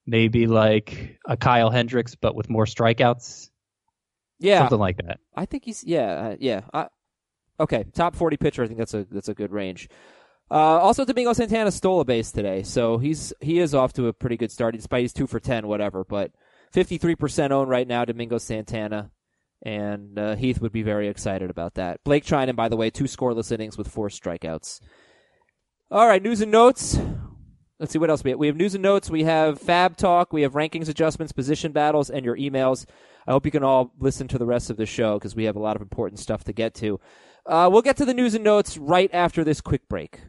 [0.05, 3.49] Maybe like a Kyle Hendricks, but with more strikeouts.
[4.39, 5.19] Yeah, something like that.
[5.35, 6.61] I think he's yeah uh, yeah.
[6.73, 6.87] I,
[7.59, 8.63] okay, top forty pitcher.
[8.63, 9.89] I think that's a that's a good range.
[10.49, 14.13] Uh, also, Domingo Santana stole a base today, so he's he is off to a
[14.13, 14.75] pretty good start.
[14.75, 16.05] Despite he's two for ten, whatever.
[16.05, 16.31] But
[16.71, 19.11] fifty three percent owned right now, Domingo Santana,
[19.63, 22.03] and uh, Heath would be very excited about that.
[22.03, 24.81] Blake Treinen, by the way, two scoreless innings with four strikeouts.
[25.89, 26.99] All right, news and notes.
[27.79, 28.39] Let's see what else we have.
[28.39, 29.09] We have news and notes.
[29.09, 30.33] We have Fab Talk.
[30.33, 32.85] We have rankings adjustments, position battles, and your emails.
[33.27, 35.55] I hope you can all listen to the rest of the show because we have
[35.55, 36.99] a lot of important stuff to get to.
[37.45, 40.21] Uh, we'll get to the news and notes right after this quick break.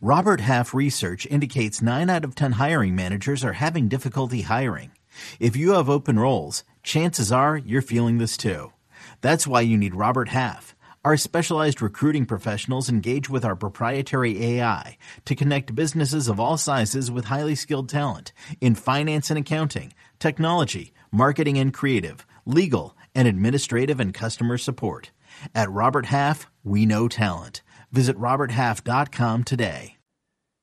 [0.00, 4.92] Robert Half research indicates 9 out of 10 hiring managers are having difficulty hiring.
[5.40, 8.72] If you have open roles, chances are you're feeling this too.
[9.20, 10.74] That's why you need Robert Half.
[11.04, 17.10] Our specialized recruiting professionals engage with our proprietary AI to connect businesses of all sizes
[17.10, 24.00] with highly skilled talent in finance and accounting, technology, marketing and creative, legal, and administrative
[24.00, 25.10] and customer support.
[25.54, 27.62] At Robert Half, we know talent.
[27.92, 29.96] Visit RobertHalf.com today.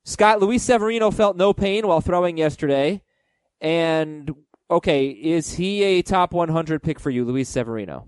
[0.04, 3.02] Scott, Luis Severino felt no pain while throwing yesterday.
[3.60, 4.30] And,
[4.70, 8.06] okay, is he a top 100 pick for you, Luis Severino?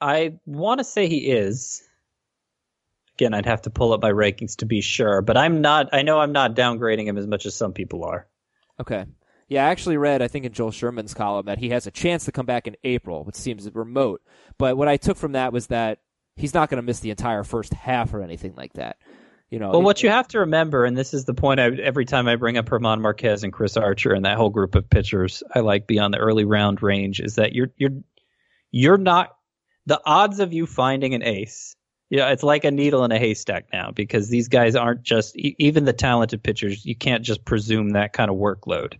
[0.00, 1.82] I want to say he is.
[3.16, 5.90] Again, I'd have to pull up my rankings to be sure, but I'm not.
[5.92, 8.26] I know I'm not downgrading him as much as some people are.
[8.80, 9.06] Okay.
[9.48, 12.24] Yeah, I actually read, I think in Joel Sherman's column, that he has a chance
[12.24, 14.22] to come back in April, which seems remote.
[14.58, 15.98] But what I took from that was that
[16.34, 18.96] he's not going to miss the entire first half or anything like that.
[19.54, 19.70] You know.
[19.70, 22.26] Well, it, what you have to remember, and this is the point I, every time
[22.26, 25.60] I bring up German Marquez and Chris Archer and that whole group of pitchers I
[25.60, 28.02] like beyond the early round range, is that you're you're
[28.72, 29.36] you're not
[29.86, 31.76] the odds of you finding an ace,
[32.10, 35.84] yeah, it's like a needle in a haystack now because these guys aren't just even
[35.84, 36.84] the talented pitchers.
[36.84, 38.98] You can't just presume that kind of workload.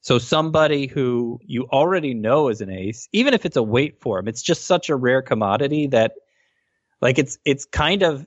[0.00, 4.18] So somebody who you already know is an ace, even if it's a wait for
[4.18, 6.14] him, it's just such a rare commodity that,
[7.00, 8.26] like, it's it's kind of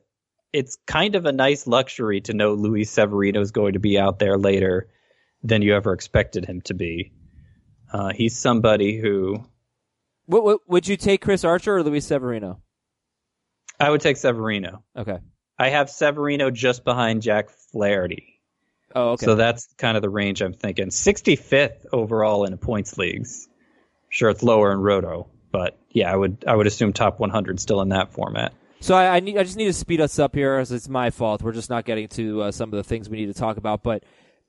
[0.54, 4.20] it's kind of a nice luxury to know Luis Severino is going to be out
[4.20, 4.90] there later
[5.44, 7.12] than you ever expected him to be.
[7.92, 9.44] Uh, he's somebody who
[10.26, 12.62] what, what, would you take Chris Archer or Luis Severino?
[13.80, 14.84] I would take Severino.
[14.96, 15.18] Okay.
[15.58, 18.40] I have Severino just behind Jack Flaherty.
[18.96, 19.26] Oh, okay.
[19.26, 20.88] So that's kind of the range I'm thinking.
[20.88, 23.48] 65th overall in points leagues.
[24.10, 27.82] Sure, it's lower in Roto, but yeah, I would I would assume top 100 still
[27.82, 28.54] in that format.
[28.82, 31.12] So I, I, need I just need to speed us up here, as it's my
[31.12, 31.44] fault.
[31.44, 33.84] We're just not getting to uh, some of the things we need to talk about.
[33.84, 34.04] But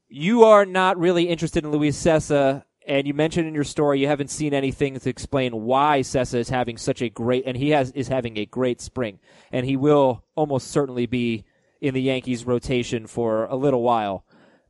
[0.09, 4.09] you are not really interested in Luis Cessa, and you mentioned in your story you
[4.09, 7.90] haven't seen anything to explain why Cessa is having such a great, and he has
[7.90, 9.18] is having a great spring,
[9.53, 11.45] and he will almost certainly be
[11.83, 14.25] in the Yankees rotation for a little while.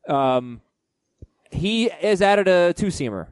[0.09, 0.59] Um,
[1.51, 3.27] he has added a two seamer,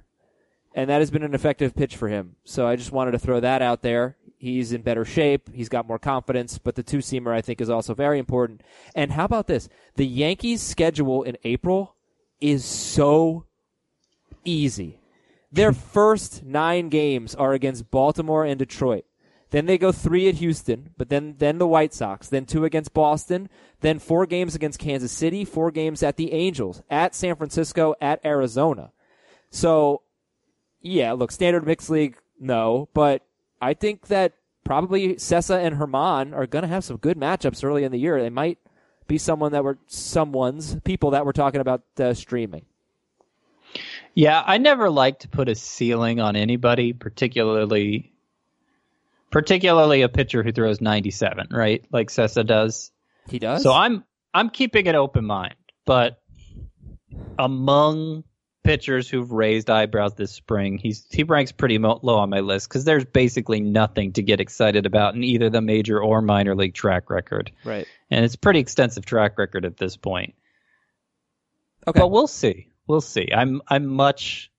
[0.74, 2.38] and that has been an effective pitch for him.
[2.46, 4.15] So I just wanted to throw that out there.
[4.41, 5.54] He's in better shape.
[5.54, 8.63] He's got more confidence, but the two seamer I think is also very important.
[8.95, 9.69] And how about this?
[9.97, 11.95] The Yankees' schedule in April
[12.39, 13.45] is so
[14.43, 14.97] easy.
[15.52, 19.06] Their first nine games are against Baltimore and Detroit.
[19.52, 22.96] Then they go three at Houston, but then then the White Sox, then two against
[22.96, 23.48] Boston,
[23.81, 28.25] then four games against Kansas City, four games at the Angels, at San Francisco, at
[28.25, 28.92] Arizona.
[29.52, 30.02] So,
[30.81, 33.21] yeah, look, standard mixed league, no, but
[33.62, 34.34] I think that
[34.64, 38.22] probably Cessa and German are going to have some good matchups early in the year.
[38.22, 38.58] They might
[39.08, 42.66] be someone that were someone's people that we're talking about uh, streaming.
[44.14, 48.12] Yeah, I never like to put a ceiling on anybody, particularly
[49.32, 51.86] particularly a pitcher who throws 97, right?
[51.92, 52.92] Like Cessa does.
[53.30, 53.64] He does.
[53.64, 54.04] So I'm
[54.34, 55.56] I'm keeping an open mind,
[55.86, 56.22] but
[57.40, 58.24] among
[58.64, 62.70] pitchers who've raised eyebrows this spring, he's he ranks pretty mo- low on my list
[62.70, 66.74] because there's basically nothing to get excited about in either the major or minor league
[66.74, 67.88] track record, right.
[68.10, 70.36] and it's pretty extensive track record at this point.
[71.88, 72.00] Okay.
[72.00, 72.68] But we'll see.
[72.88, 73.30] We'll see.
[73.34, 74.52] I'm I'm much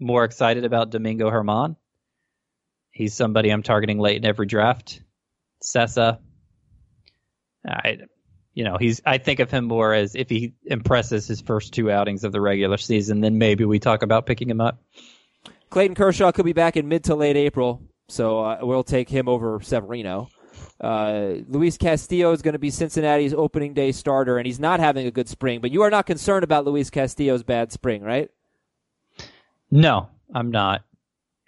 [0.00, 1.76] more excited about Domingo German.
[2.90, 5.00] He's somebody I'm targeting late in every draft.
[5.62, 6.18] Cessa.
[7.64, 7.98] I
[8.54, 11.90] you know, he's I think of him more as if he impresses his first two
[11.90, 14.82] outings of the regular season, then maybe we talk about picking him up.
[15.70, 19.28] Clayton Kershaw could be back in mid to late April, so uh, we'll take him
[19.28, 20.28] over Severino.
[20.80, 25.06] Uh, Luis Castillo is going to be Cincinnati's opening day starter, and he's not having
[25.06, 25.60] a good spring.
[25.60, 28.30] But you are not concerned about Luis Castillo's bad spring, right?
[29.70, 30.84] No, I'm not.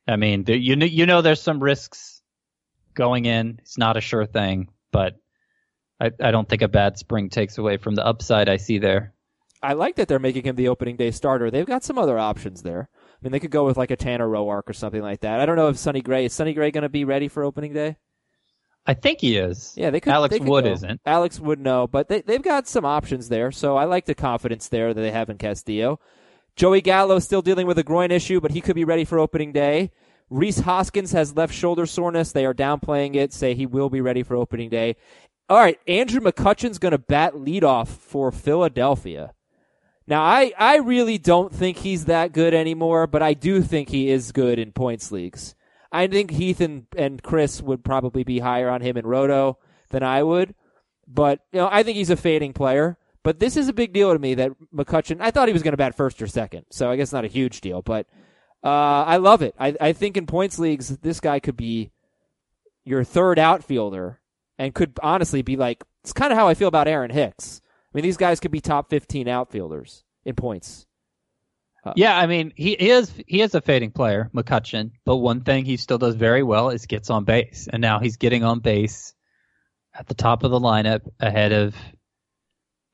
[0.07, 2.22] I mean, there, you know, you know, there's some risks
[2.94, 3.59] going in.
[3.61, 5.16] It's not a sure thing, but
[6.01, 9.14] I, I don't think a bad spring takes away from the upside I see there.
[9.62, 11.51] I like that they're making him the opening day starter.
[11.51, 12.88] They've got some other options there.
[12.92, 15.40] I mean, they could go with like a Tanner Roark or something like that.
[15.40, 17.72] I don't know if Sonny Gray is Sonny Gray going to be ready for opening
[17.72, 17.97] day.
[18.86, 19.72] I think he is.
[19.76, 20.12] Yeah, they could.
[20.12, 20.72] Alex they could Wood go.
[20.72, 21.01] isn't.
[21.07, 23.51] Alex Wood no, but they they've got some options there.
[23.51, 26.01] So I like the confidence there that they have in Castillo.
[26.57, 29.53] Joey Gallo still dealing with a groin issue, but he could be ready for opening
[29.53, 29.90] day.
[30.30, 32.32] Rhys Hoskins has left shoulder soreness.
[32.32, 33.32] They are downplaying it.
[33.32, 34.97] Say he will be ready for opening day.
[35.47, 39.34] All right, Andrew McCutchen's going to bat leadoff for Philadelphia.
[40.07, 44.09] Now, I, I really don't think he's that good anymore, but I do think he
[44.09, 45.55] is good in points leagues.
[45.92, 49.59] I think Heath and, and Chris would probably be higher on him in Roto
[49.90, 50.55] than I would.
[51.07, 52.97] But, you know, I think he's a fading player.
[53.22, 55.72] But this is a big deal to me that McCutchen, I thought he was going
[55.72, 56.66] to bat first or second.
[56.70, 58.07] So I guess not a huge deal, but,
[58.62, 59.55] uh, I love it.
[59.59, 61.90] I, I think in points leagues, this guy could be
[62.84, 64.20] your third outfielder
[64.59, 67.61] and could honestly be like, it's kind of how I feel about Aaron Hicks.
[67.64, 70.86] I mean, these guys could be top 15 outfielders in points.
[71.84, 74.92] Uh, yeah, I mean, he is he is a fading player, McCutchen.
[75.05, 78.16] But one thing he still does very well is gets on base, and now he's
[78.16, 79.14] getting on base
[79.92, 81.74] at the top of the lineup ahead of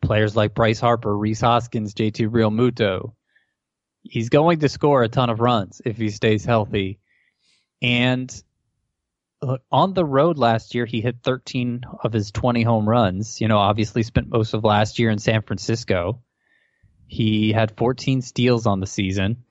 [0.02, 3.12] players like Bryce Harper, Rhys Hoskins, JT Realmuto.
[4.02, 6.98] He's going to score a ton of runs if he stays healthy,
[7.80, 8.30] and
[9.70, 13.41] on the road last year, he hit 13 of his 20 home runs.
[13.41, 16.22] You know, obviously spent most of last year in San Francisco.
[17.07, 19.45] He had 14 steals on the season.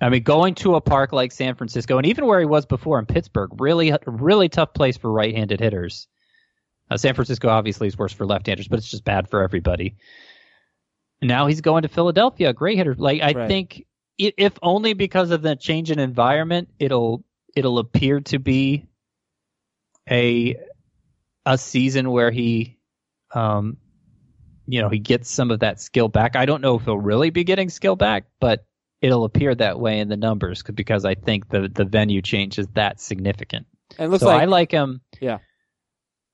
[0.00, 2.98] I mean, going to a park like San Francisco, and even where he was before
[2.98, 6.08] in Pittsburgh, really, really tough place for right-handed hitters.
[6.90, 9.94] Uh, San Francisco obviously is worse for left-handers, but it's just bad for everybody.
[11.22, 12.96] Now he's going to Philadelphia, a great hitter.
[12.96, 13.48] Like I Right.
[13.48, 13.86] think,
[14.18, 17.24] if only because of the change in environment, it'll
[17.54, 18.86] it'll appear to be
[20.10, 20.56] a
[21.46, 22.78] a season where he
[23.34, 23.76] um
[24.66, 27.30] you know he gets some of that skill back i don't know if he'll really
[27.30, 28.64] be getting skill back but
[29.00, 32.66] it'll appear that way in the numbers because i think the the venue change is
[32.74, 33.66] that significant
[33.98, 35.38] And looks so like i like him Yeah.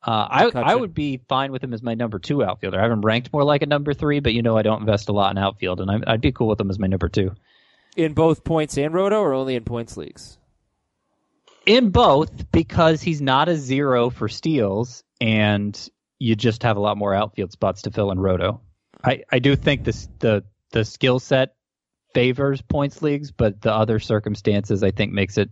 [0.02, 2.78] uh, I I would be fine with him as my number two outfielder.
[2.78, 5.08] I have him ranked more like a number three, but you know I don't invest
[5.08, 7.34] a lot in outfield, and I, I'd be cool with him as my number two.
[7.96, 10.37] in both points and roto or only in points leagues?
[11.68, 15.78] In both because he's not a zero for steals and
[16.18, 18.60] you just have a lot more outfield spots to fill in roto
[19.04, 21.54] i, I do think this the the skill set
[22.14, 25.50] favors points leagues but the other circumstances i think makes it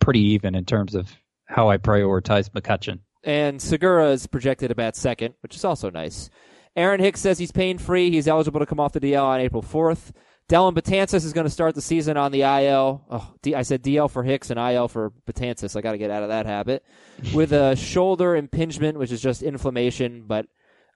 [0.00, 1.14] pretty even in terms of
[1.46, 6.30] how i prioritize McCutchen And Segura is projected about second, which is also nice.
[6.76, 8.10] Aaron Hicks says he's pain free.
[8.10, 10.12] He's eligible to come off the DL on April 4th.
[10.48, 13.04] Dellin Betances is going to start the season on the IL.
[13.10, 15.76] Oh, D- I said DL for Hicks and IL for Betances.
[15.76, 16.84] I got to get out of that habit.
[17.34, 20.46] With a shoulder impingement, which is just inflammation, but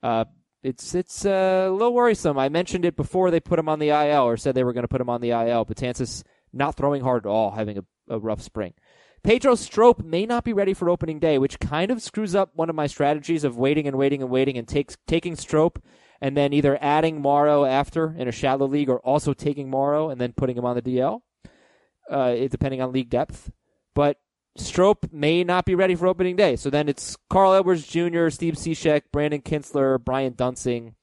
[0.03, 0.25] uh,
[0.63, 2.39] it's it's uh, a little worrisome.
[2.39, 4.85] I mentioned it before they put him on the IL or said they were going
[4.85, 5.67] to put him on the IL.
[5.67, 6.23] Betances
[6.53, 8.73] not throwing hard at all, having a, a rough spring.
[9.23, 12.69] Pedro Strop may not be ready for opening day, which kind of screws up one
[12.69, 15.79] of my strategies of waiting and waiting and waiting and takes taking Strop
[16.23, 20.19] and then either adding Morrow after in a shallow league or also taking Morrow and
[20.19, 21.21] then putting him on the DL,
[22.09, 23.51] uh, depending on league depth.
[23.95, 24.19] But
[24.57, 26.57] Strop may not be ready for opening day.
[26.57, 30.95] So then it's Carl Edwards Jr., Steve Cishek, Brandon Kintzler, Brian Duensing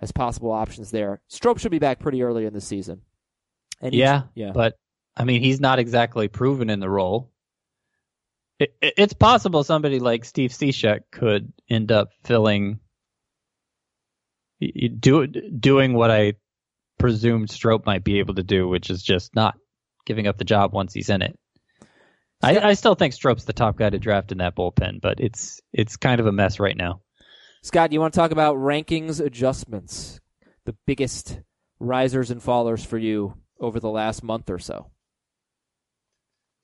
[0.00, 1.20] as possible options there.
[1.28, 3.02] Strop should be back pretty early in the season.
[3.80, 4.52] And yeah yeah.
[4.52, 4.78] but
[5.18, 7.30] i mean he's not exactly proven in the role
[8.58, 12.80] it, it- it's possible somebody like steve Cishek could end up filling
[14.60, 16.34] do, doing what i
[16.98, 19.54] presumed Strop might be able to do which is just not
[20.06, 21.38] giving up the job once he's in it
[22.42, 25.60] I, I still think Strop's the top guy to draft in that bullpen, but it's
[25.72, 27.00] it's kind of a mess right now.
[27.62, 30.20] Scott, you want to talk about rankings adjustments?
[30.66, 31.40] The biggest
[31.80, 34.90] risers and fallers for you over the last month or so.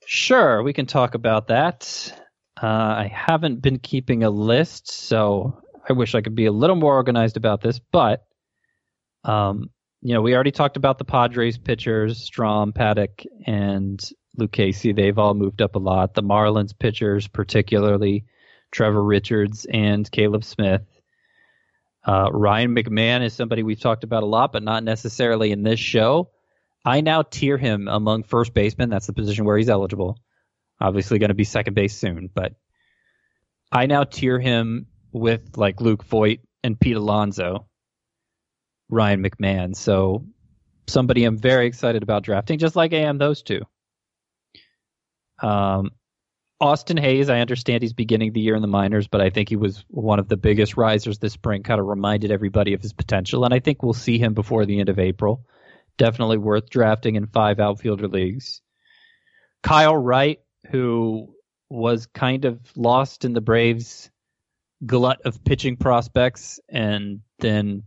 [0.05, 2.13] Sure, we can talk about that.
[2.61, 6.75] Uh, I haven't been keeping a list, so I wish I could be a little
[6.75, 7.79] more organized about this.
[7.91, 8.25] But,
[9.23, 9.69] um,
[10.01, 13.99] you know, we already talked about the Padres pitchers, Strahm, Paddock, and
[14.39, 14.95] Lucchesi.
[14.95, 16.13] They've all moved up a lot.
[16.13, 18.25] The Marlins pitchers, particularly
[18.71, 20.83] Trevor Richards and Caleb Smith.
[22.05, 25.79] Uh, Ryan McMahon is somebody we've talked about a lot, but not necessarily in this
[25.79, 26.31] show.
[26.83, 28.89] I now tier him among first basemen.
[28.89, 30.19] That's the position where he's eligible.
[30.81, 32.55] Obviously, going to be second base soon, but
[33.71, 37.67] I now tier him with like Luke Voit and Pete Alonso,
[38.89, 39.75] Ryan McMahon.
[39.75, 40.25] So
[40.87, 43.61] somebody I'm very excited about drafting, just like I am those two.
[45.41, 45.91] Um,
[46.59, 49.55] Austin Hays, I understand he's beginning the year in the minors, but I think he
[49.55, 53.43] was one of the biggest risers this spring, kind of reminded everybody of his potential.
[53.43, 55.45] And I think we'll see him before the end of April.
[55.97, 58.61] Definitely worth drafting in five outfielder leagues.
[59.61, 60.39] Kyle Wright,
[60.71, 61.35] who
[61.69, 64.09] was kind of lost in the Braves'
[64.85, 67.83] glut of pitching prospects and then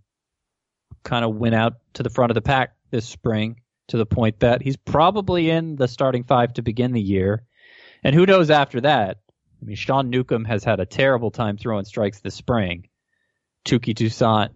[1.03, 4.41] kind of went out to the front of the pack this spring to the point
[4.41, 7.45] that he's probably in the starting five to begin the year.
[8.03, 9.19] And who knows after that?
[9.63, 12.89] I mean, Sean Newcomb has had a terrible time throwing strikes this spring.
[13.65, 14.51] Touki Toussaint,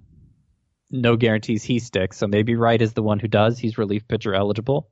[0.90, 2.16] no guarantees he sticks.
[2.18, 3.58] So maybe Wright is the one who does.
[3.58, 4.90] He's relief pitcher eligible.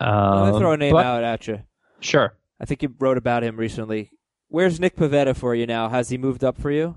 [0.00, 1.60] I'm Um, gonna throw a name but- out at you.
[2.00, 2.32] Sure.
[2.60, 4.10] I think you wrote about him recently.
[4.48, 5.88] Where's Nick Pivetta for you now?
[5.88, 6.96] Has he moved up for you?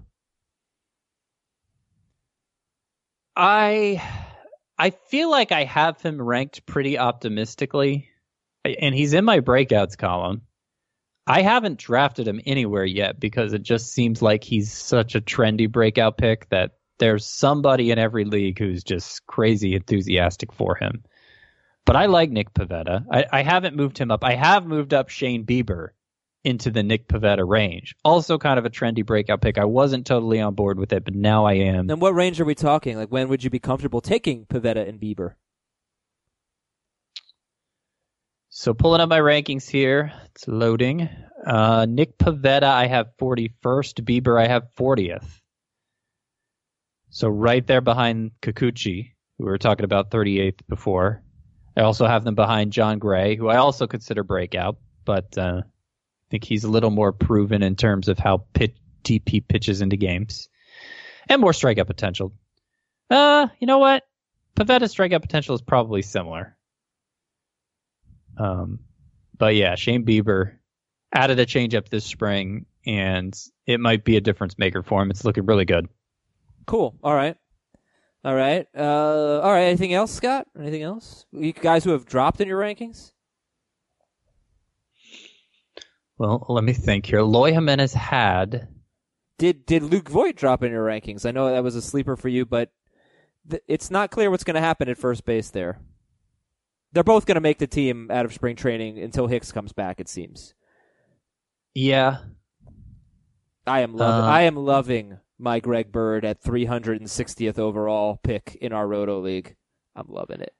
[3.35, 4.01] I
[4.77, 8.07] I feel like I have him ranked pretty optimistically,
[8.63, 10.41] and he's in my breakouts column.
[11.27, 15.71] I haven't drafted him anywhere yet because it just seems like he's such a trendy
[15.71, 21.03] breakout pick that there's somebody in every league who's just crazy enthusiastic for him.
[21.85, 23.05] But I like Nick Pivetta.
[23.11, 24.23] I, I haven't moved him up.
[24.23, 25.89] I have moved up Shane Bieber
[26.43, 27.95] into the Nick Pivetta range.
[28.03, 29.57] Also kind of a trendy breakout pick.
[29.57, 31.87] I wasn't totally on board with it, but now I am.
[31.87, 32.97] Then what range are we talking?
[32.97, 35.33] Like when would you be comfortable taking Pivetta and Bieber?
[38.49, 41.07] So pulling up my rankings here, it's loading.
[41.45, 44.03] Uh, Nick Pivetta, I have 41st.
[44.03, 45.39] Bieber, I have 40th.
[47.09, 51.23] So right there behind Kikuchi, who we were talking about 38th before.
[51.77, 55.61] I also have them behind Jon Gray, who I also consider breakout, but uh,
[56.32, 60.49] think he's a little more proven in terms of how pit, TP pitches into games
[61.29, 62.34] and more strikeout potential.
[63.09, 64.03] Uh, you know what?
[64.55, 66.57] Pivetta's strikeout potential is probably similar.
[68.38, 68.79] Um,
[69.38, 70.55] but yeah, Shane Bieber
[71.13, 75.11] added a changeup this spring, and it might be a difference maker for him.
[75.11, 75.88] It's looking really good.
[76.65, 76.95] Cool.
[77.03, 77.36] All right.
[78.23, 78.67] All right.
[78.77, 79.63] Uh, all right.
[79.63, 80.47] Anything else, Scott?
[80.57, 81.25] Anything else?
[81.32, 83.11] You guys who have dropped in your rankings?
[86.22, 87.17] Well, let me think here.
[87.17, 88.67] Eloy Jimenez had
[89.39, 91.26] Did did Luke Voit drop in your rankings?
[91.26, 92.69] I know that was a sleeper for you, but
[93.49, 95.80] th- it's not clear what's going to happen at first base there.
[96.91, 99.99] They're both going to make the team out of spring training until Hicks comes back.
[99.99, 100.53] It seems.
[101.74, 102.19] yeah.
[103.65, 104.24] I am loving.
[104.24, 109.55] Uh, I am loving my Greg Bird at 360th overall pick in our Roto League.
[109.95, 110.53] I'm loving it.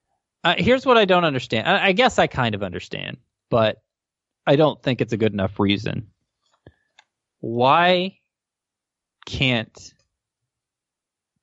[0.43, 1.68] Uh, here's what I don't understand.
[1.68, 3.18] I, I guess I kind of understand,
[3.51, 3.78] but
[4.45, 6.07] I don't think it's a good enough reason.
[7.39, 8.17] Why
[9.25, 9.93] can't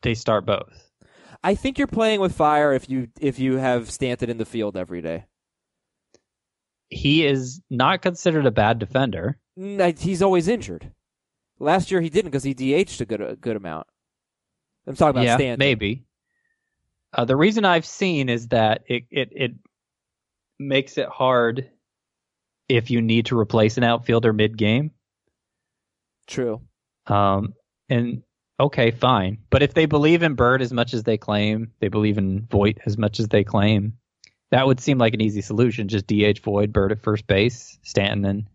[0.03, 0.91] they start both?
[1.43, 4.77] I think you're playing with fire if you if you have Stanton in the field
[4.77, 5.27] every day.
[6.89, 9.39] He is not considered a bad defender.
[9.59, 10.91] Mm, He's always injured.
[11.61, 13.87] Last year he didn't because he DH'd a good a good amount.
[14.87, 15.59] I'm talking about yeah, Stanton.
[15.59, 16.05] maybe.
[17.13, 19.53] Uh, the reason I've seen is that it, it it
[20.59, 21.71] makes it hard
[22.69, 24.91] if you need to replace an outfielder mid game.
[26.27, 26.61] True.
[27.07, 27.55] Um,
[27.89, 28.23] and
[28.61, 29.39] okay, fine.
[29.51, 32.79] But if they believe in Bird as much as they claim, they believe in Voit
[32.85, 33.95] as much as they claim,
[34.51, 35.89] that would seem like an easy solution.
[35.89, 38.49] Just DH Voit, Bird at first base, Stanton and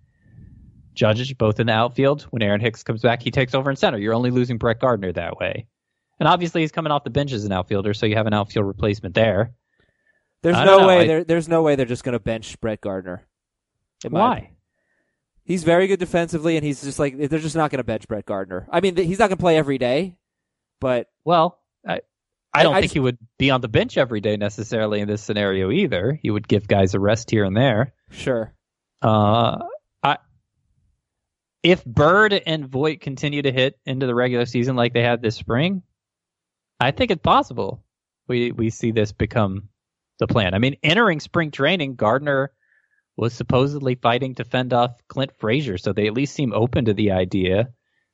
[0.93, 2.23] Judge both in the outfield.
[2.29, 3.97] When Aaron Hicks comes back, he takes over in center.
[3.97, 5.65] You're only losing Brett Gardner that way.
[6.19, 8.67] And obviously, he's coming off the bench as an outfielder, so you have an outfield
[8.67, 9.55] replacement there.
[10.43, 12.81] There's no know, way I- there, there's no way they're just going to bench Brett
[12.81, 13.25] Gardner.
[14.11, 14.51] Why?
[15.45, 18.25] He's very good defensively, and he's just like they're just not going to bench Brett
[18.25, 18.67] Gardner.
[18.71, 20.15] I mean, he's not going to play every day,
[20.79, 22.01] but Well, I,
[22.53, 25.07] I don't I think just- he would be on the bench every day necessarily in
[25.07, 26.17] this scenario either.
[26.21, 27.93] He would give guys a rest here and there.
[28.11, 28.53] Sure.
[29.01, 29.57] Uh,
[30.01, 30.17] I
[31.61, 35.35] if Bird and Voit continue to hit into the regular season like they had this
[35.35, 35.83] spring,
[36.79, 37.83] I think it's possible
[38.27, 39.69] we we see this become
[40.19, 40.53] the plan.
[40.53, 42.51] I mean, entering spring training, Gardner
[43.15, 46.93] was supposedly fighting to fend off Clint Frazier, so they at least seem open to
[46.93, 47.69] the idea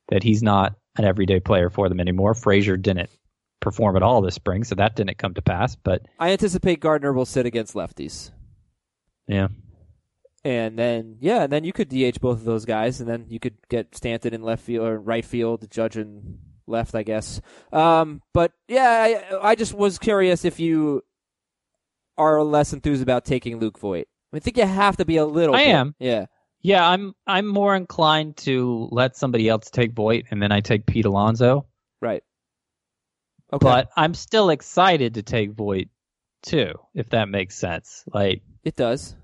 [0.10, 2.34] that he's not an everyday player for them anymore.
[2.34, 3.10] Frazier didn't
[3.60, 5.76] perform at all this spring, so that didn't come to pass.
[5.76, 8.32] But I anticipate Gardner will sit against lefties.
[9.28, 9.48] yeah,
[10.44, 13.40] And then, yeah, and then you could DH both of those guys, and then you
[13.40, 17.42] could get Stanton in left field or right field, Judge in left, I guess.
[17.72, 21.04] Um, but yeah, I, I just was curious if you
[22.18, 24.08] are less enthused about taking Luke Voit.
[24.34, 25.56] I think you have to be a little.
[25.56, 25.68] I bit.
[25.76, 25.96] am.
[26.00, 26.26] Yeah.
[26.62, 30.86] Yeah, I'm I'm more inclined to let somebody else take Voit and then I take
[30.86, 31.66] Pete Alonso.
[32.02, 32.22] Right.
[33.52, 33.64] Okay.
[33.64, 35.88] But I'm still excited to take Voit
[36.44, 38.04] too, if that makes sense.
[38.14, 39.16] Like it does.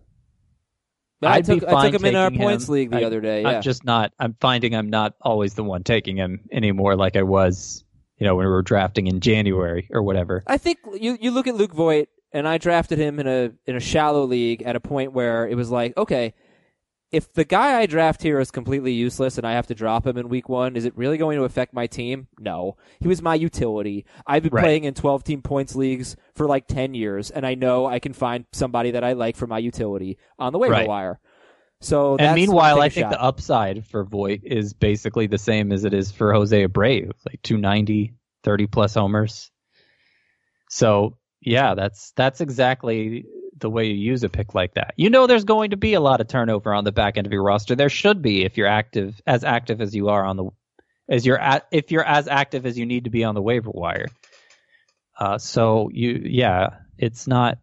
[1.22, 2.74] But I I'd be took I fine took him in our taking points him.
[2.74, 3.42] league the I- other day.
[3.42, 3.50] Yeah.
[3.50, 7.24] I'm just not I'm finding I'm not always the one taking him anymore like I
[7.24, 7.84] was,
[8.18, 10.42] you know, when we were drafting in January or whatever.
[10.48, 13.76] I think you you look at Luke Voit, and I drafted him in a in
[13.76, 16.34] a shallow league at a point where it was like, okay,
[17.12, 20.18] if the guy I draft here is completely useless and I have to drop him
[20.18, 22.28] in week one, is it really going to affect my team?
[22.40, 22.76] No.
[23.00, 24.06] He was my utility.
[24.28, 24.64] I've been Right.
[24.64, 28.14] playing in twelve team points leagues for like ten years, and I know I can
[28.14, 30.88] find somebody that I like for my utility on the waiver Right.
[30.88, 31.20] wire.
[31.82, 33.12] So And meanwhile, I think shot.
[33.12, 37.42] the upside for Voit is basically the same as it is for Jose Abreu, like
[37.44, 38.14] 290,
[38.44, 39.52] 30 plus homers.
[40.70, 43.26] So yeah, that's that's exactly
[43.58, 44.94] the way you use a pick like that.
[44.98, 47.32] You know, there's going to be a lot of turnover on the back end of
[47.32, 47.76] your roster.
[47.76, 50.50] There should be if you're active, as active as you are on the,
[51.08, 53.70] as you're at, if you're as active as you need to be on the waiver
[53.72, 54.08] wire.
[55.18, 57.60] Uh, so you, yeah, it's not.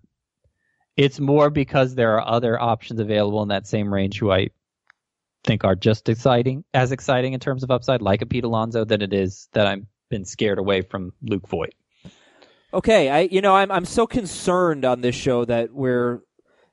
[0.97, 4.51] It's more because there are other options available in that same range who I
[5.45, 9.03] think are just exciting, as exciting in terms of upside, like a Pete Alonso, than
[9.03, 11.75] it is that I've been scared away from Luke Voit.
[12.75, 16.21] Okay, I you know I'm I'm so concerned on this show that we're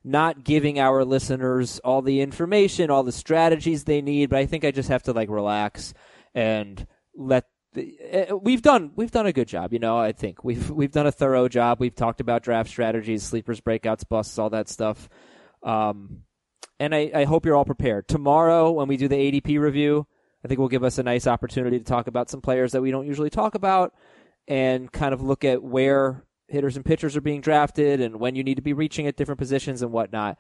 [0.03, 4.63] not giving our listeners all the information, all the strategies they need, but I think
[4.63, 5.93] I just have to like relax
[6.33, 7.97] and let the,
[8.31, 10.43] uh, we've done we've done a good job, you know, I think.
[10.43, 11.81] We've we've done a thorough job.
[11.81, 15.09] We've talked about draft strategies, sleepers, breakouts, busts, all that stuff.
[15.63, 16.23] Um
[16.79, 18.07] and I, I hope you're all prepared.
[18.07, 20.07] Tomorrow when we do the ADP review,
[20.45, 22.89] I think we'll give us a nice opportunity to talk about some players that we
[22.89, 23.93] don't usually talk about
[24.49, 28.43] and kind of look at where hitters and pitchers are being drafted and when you
[28.43, 30.37] need to be reaching at different positions and whatnot.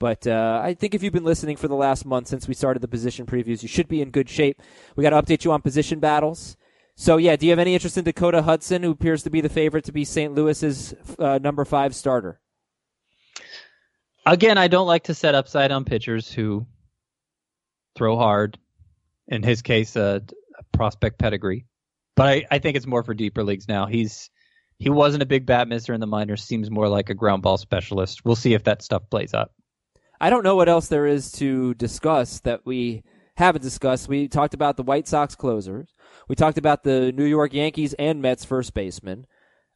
[0.00, 2.80] But uh, I think if you've been listening for the last month since we started
[2.80, 4.62] the position previews, you should be in good shape.
[4.96, 6.56] We got to update you on position battles.
[6.96, 9.50] So yeah, do you have any interest in Dakota Hudson, who appears to be the
[9.50, 10.34] favorite to be St.
[10.34, 12.40] Louis's uh, number five starter?
[14.24, 16.66] Again, I don't like to set upside on pitchers who
[17.94, 18.58] throw hard.
[19.28, 20.22] In his case, a,
[20.58, 21.66] a prospect pedigree.
[22.20, 23.86] But I, I think it's more for deeper leagues now.
[23.86, 24.28] He's
[24.78, 26.44] he wasn't a big bat misser in the minors.
[26.44, 28.26] Seems more like a ground ball specialist.
[28.26, 29.52] We'll see if that stuff plays up.
[30.20, 33.04] I don't know what else there is to discuss that we
[33.38, 34.06] haven't discussed.
[34.06, 35.94] We talked about the White Sox closers.
[36.28, 39.26] We talked about the New York Yankees and Mets first baseman.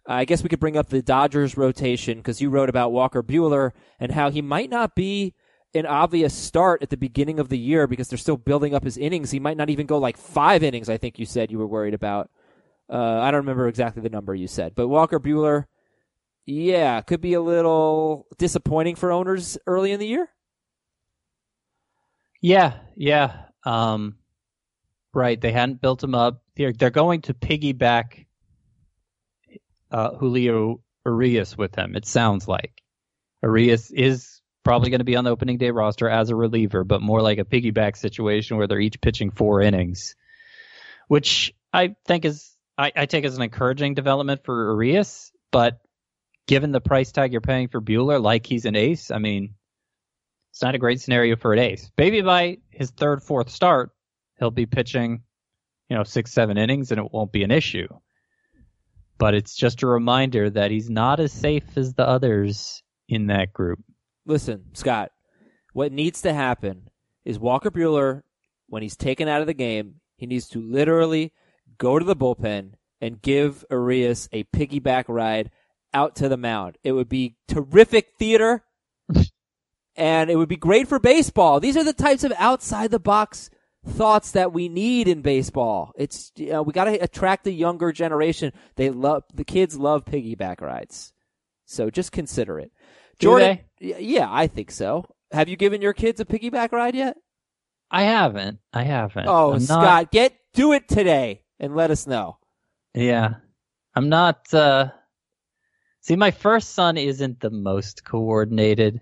[0.07, 3.70] I guess we could bring up the Dodgers rotation because you wrote about Walker Buehler
[3.99, 5.32] and how he might not be
[5.75, 8.97] an obvious start at the beginning of the year because they're still building up his
[8.97, 9.31] innings.
[9.31, 11.95] He might not even go like five innings, I think you said you were worried
[11.95, 12.31] about.
[12.89, 15.66] Uh, I don't remember exactly the number you said, but Walker Buehler,
[16.47, 20.29] yeah, could be a little disappointing for owners early in the year.
[22.41, 23.47] Yeah, yeah.
[23.64, 24.16] Um,
[25.14, 25.41] right.
[25.41, 26.43] They hadn't built him up.
[26.57, 28.27] They're they're going to piggyback
[29.91, 31.97] uh, Julio Urias with him.
[31.97, 32.83] It sounds like
[33.43, 37.03] Urias is probably going to be on the opening day roster as a reliever, but
[37.03, 40.17] more like a piggyback situation where they're each pitching four innings,
[41.07, 45.31] which I think is I, I take as an encouraging development for Urias.
[45.53, 45.81] But
[46.47, 49.55] given the price tag you're paying for Buehler, like he's an ace, I mean,
[50.51, 51.91] it's not a great scenario for an ace.
[51.99, 53.91] Maybe by his third, fourth start,
[54.39, 55.23] he'll be pitching,
[55.89, 57.89] you know, six, seven innings and it won't be an issue.
[59.19, 63.53] But it's just a reminder that he's not as safe as the others in that
[63.53, 63.81] group.
[64.27, 65.11] Listen, Scott,
[65.72, 66.91] what needs to happen
[67.25, 68.22] is Walker Buehler,
[68.68, 71.33] when he's taken out of the game, he needs to literally
[71.79, 75.51] go to the bullpen and give Urias a piggyback ride
[75.93, 76.79] out to the mound.
[76.83, 78.64] It would be terrific theater
[79.97, 81.61] and it would be great for baseball.
[81.61, 83.51] These are the types of outside the box
[83.87, 85.93] thoughts that we need in baseball.
[85.97, 88.53] It's you know, we got to attract the younger generation.
[88.77, 91.12] They love the kids love piggyback rides.
[91.66, 92.72] So just consider it.
[93.19, 95.05] Jordan, yeah, I think so.
[95.33, 97.17] Have you given your kids a piggyback ride yet?
[97.91, 98.59] I haven't.
[98.73, 99.27] I haven't.
[99.29, 102.39] Oh, I'm Scott, Not, get do it today and let us know.
[102.95, 103.35] yeah.
[103.97, 104.53] I'm not.
[104.53, 104.89] uh
[106.01, 109.01] See, my first son isn't the most coordinated.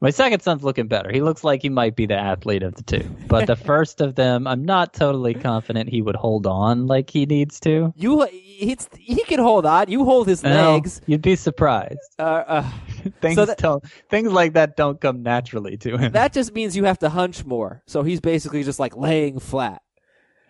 [0.00, 1.10] My second son's looking better.
[1.10, 3.08] He looks like he might be the athlete of the two.
[3.26, 7.24] But the first of them, I'm not totally confident he would hold on like he
[7.24, 7.92] needs to.
[7.96, 9.88] You, it's, he can hold on.
[9.90, 11.00] You hold his No, legs.
[11.06, 11.98] you'd be surprised.
[12.18, 12.70] Uh, uh,
[13.22, 16.12] Things So that- don't, things like that don't come naturally to him.
[16.12, 17.82] that just means you have to hunch more.
[17.86, 19.80] So he's basically just like laying flat.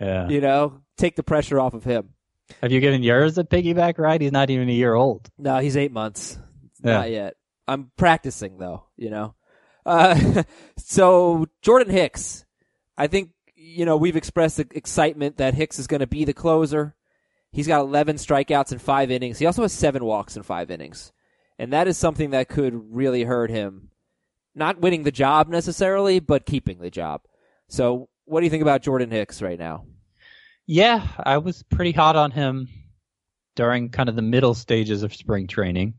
[0.01, 0.28] yeah.
[0.28, 2.09] You know, take the pressure off of him.
[2.61, 4.20] Have you given yours a piggyback ride?
[4.20, 5.30] He's not even a year old.
[5.38, 6.38] No, he's eight months.
[6.82, 6.92] Yeah.
[6.99, 7.34] Not yet.
[7.66, 8.84] I'm practicing though.
[8.96, 9.34] You know.
[9.86, 10.42] Uh,
[10.76, 12.44] so Jordan Hicks,
[12.96, 16.94] I think you know we've expressed excitement that Hicks is going to be the closer.
[17.52, 19.38] He's got 11 strikeouts in five innings.
[19.38, 21.12] He also has seven walks in five innings,
[21.56, 23.90] and that is something that could really hurt him.
[24.56, 27.22] Not winning the job necessarily, but keeping the job.
[27.68, 29.84] So, what do you think about Jordan Hicks right now?
[30.66, 32.68] Yeah, I was pretty hot on him
[33.54, 35.94] during kind of the middle stages of spring training.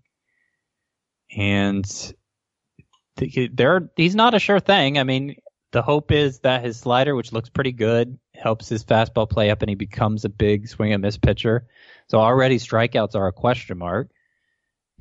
[1.36, 1.86] And
[3.17, 4.97] there, he's not a sure thing.
[4.97, 5.36] I mean,
[5.71, 9.61] the hope is that his slider, which looks pretty good, helps his fastball play up
[9.61, 11.67] and he becomes a big swing and miss pitcher.
[12.07, 14.09] So already strikeouts are a question mark.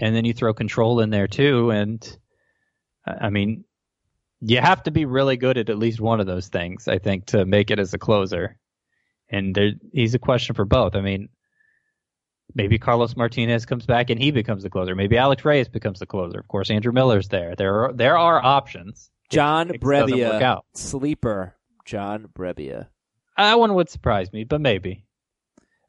[0.00, 1.70] And then you throw control in there too.
[1.70, 2.18] And
[3.06, 3.64] I mean,
[4.40, 7.26] you have to be really good at at least one of those things, I think,
[7.26, 8.58] to make it as a closer
[9.28, 10.94] and there, he's a question for both.
[10.94, 11.28] I mean,
[12.54, 14.94] maybe Carlos Martinez comes back and he becomes the closer.
[14.94, 16.38] Maybe Alex Reyes becomes the closer.
[16.38, 17.54] Of course, Andrew Miller's there.
[17.56, 19.10] There are there are options.
[19.30, 21.56] John Brebbia, sleeper.
[21.84, 22.88] John Brebbia.
[23.36, 25.04] That one would surprise me, but maybe.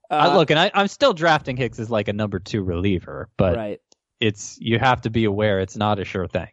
[0.10, 3.30] I Uh, look, and I, I'm still drafting Hicks as like a number two reliever,
[3.38, 3.82] but right.
[4.20, 6.50] it's you have to be aware it's not a sure thing.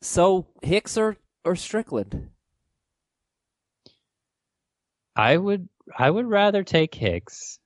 [0.00, 2.30] So Hicks or or Strickland?
[5.16, 7.58] I would I would rather take Hicks.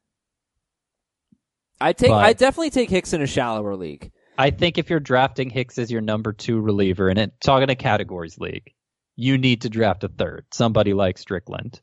[1.83, 4.12] I take But- I definitely take Hicks in a shallower league.
[4.39, 7.74] I think if you're drafting Hicks as your number two reliever, and it, talking a
[7.74, 8.72] categories league,
[9.14, 11.80] you need to draft a third, somebody like Strickland,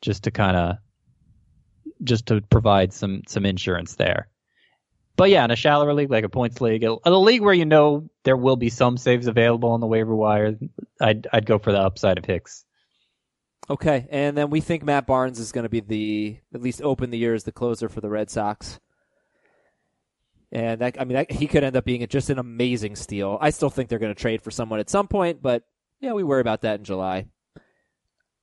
[0.00, 0.76] just to kind of,
[2.02, 4.28] just to provide some some insurance there.
[5.16, 7.64] But yeah, in a shallower league, like a points league, a, a league where you
[7.64, 10.58] know there will be some saves available on the waiver wire,
[11.00, 12.64] I'd I'd go for the upside of Hicks.
[13.70, 17.10] Okay, and then we think Matt Barnes is going to be the at least open
[17.10, 18.78] the year as the closer for the Red Sox.
[20.52, 23.38] And that I mean that, he could end up being just an amazing steal.
[23.40, 25.64] I still think they're going to trade for someone at some point, but
[26.00, 27.26] yeah, we worry about that in July.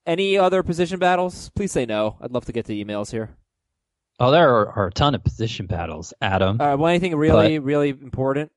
[0.05, 1.49] Any other position battles?
[1.55, 2.17] Please say no.
[2.19, 3.37] I'd love to get the emails here.
[4.19, 6.59] Oh, there are, are a ton of position battles, Adam.
[6.59, 8.51] Uh, well, anything really, really important?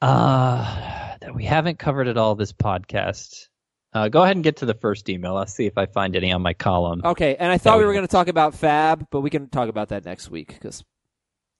[0.00, 3.48] Uh, that we haven't covered at all this podcast.
[3.92, 5.36] Uh, go ahead and get to the first email.
[5.36, 7.00] I'll see if I find any on my column.
[7.04, 9.48] Okay, and I thought we we were going to talk about Fab, but we can
[9.48, 10.84] talk about that next week because,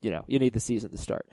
[0.00, 1.26] you know, you need the season to start.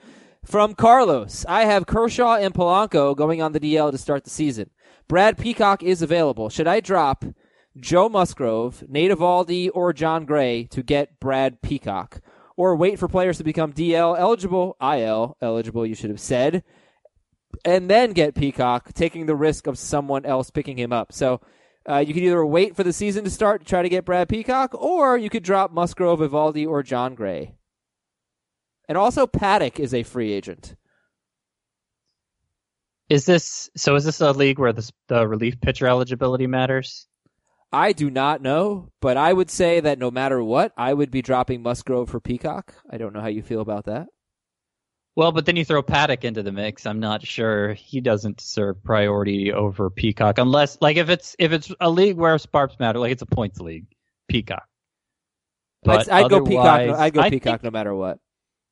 [0.44, 4.70] From Carlos, I have Kershaw and Polanco going on the DL to start the season.
[5.08, 6.50] Brad Peacock is available.
[6.50, 7.24] Should I drop
[7.78, 12.20] Joe Musgrove, Nate Eovaldi, or Jon Gray to get Brad Peacock?
[12.56, 16.62] Or wait for players to become DL eligible, IL eligible, you should have said,
[17.64, 21.12] and then get Peacock, taking the risk of someone else picking him up.
[21.12, 21.40] So
[21.88, 24.28] uh, you could either wait for the season to start to try to get Brad
[24.28, 27.54] Peacock, or you could drop Musgrove, Eovaldi, or Jon Gray.
[28.88, 30.76] And also, Paddock is a free agent.
[33.08, 33.94] Is this so?
[33.96, 37.06] Is this a league where the, the relief pitcher eligibility matters?
[37.72, 41.22] I do not know, but I would say that no matter what, I would be
[41.22, 42.74] dropping Musgrove for Peacock.
[42.88, 44.06] I don't know how you feel about that.
[45.16, 46.86] Well, but then you throw Paddock into the mix.
[46.86, 51.72] I'm not sure he doesn't deserve priority over Peacock, unless like if it's if it's
[51.80, 53.86] a league where sparks matter, like it's a points league,
[54.28, 54.64] Peacock.
[55.86, 56.66] I'd, I'd go Peacock.
[56.66, 58.18] I'd go Peacock Think, no matter what.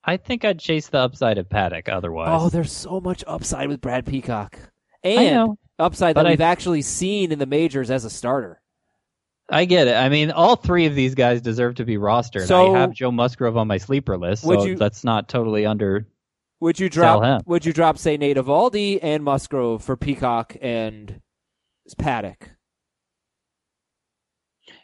[0.04, 1.88] I think I'd chase the upside of Paddock.
[1.88, 4.58] Otherwise, Oh, there's so much upside with Brad Peacock,
[5.04, 5.58] and know.
[5.78, 8.60] upside that I- we've actually seen in the majors as a starter.
[9.50, 9.94] I get it.
[9.94, 12.46] I mean, all three of these guys deserve to be rostered.
[12.46, 16.06] So- I have Joe Musgrove on my sleeper list, so you- that's not totally under.
[16.60, 17.22] Would you drop?
[17.24, 17.40] him.
[17.46, 21.20] Would you drop say Nate Eovaldi and Musgrove for Peacock and
[21.98, 22.50] Paddock?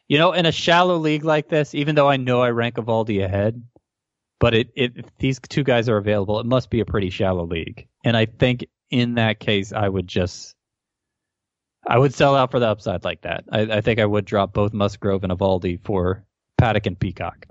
[0.09, 3.23] You know, in a shallow league like this, even though I know I rank Eovaldi
[3.25, 3.63] ahead,
[4.41, 7.45] but it, it if these two guys are available, it must be a pretty shallow
[7.45, 7.89] league.
[8.05, 10.55] And I think in that case, I would just,
[11.87, 13.45] I would sell out for the upside like that.
[13.51, 16.25] I, I think I would drop both Musgrove and Eovaldi for
[16.57, 17.47] Paddock and Peacock.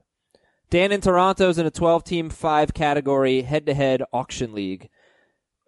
[0.70, 4.90] Dan in Toronto's in a 12 team, five category head to head auction league.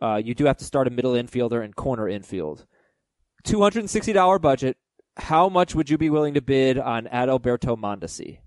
[0.01, 2.65] Uh, you do have to start a middle infielder and corner infield.
[3.45, 4.77] $260 budget.
[5.17, 8.39] How much would you be willing to bid on Adalberto Mondesi?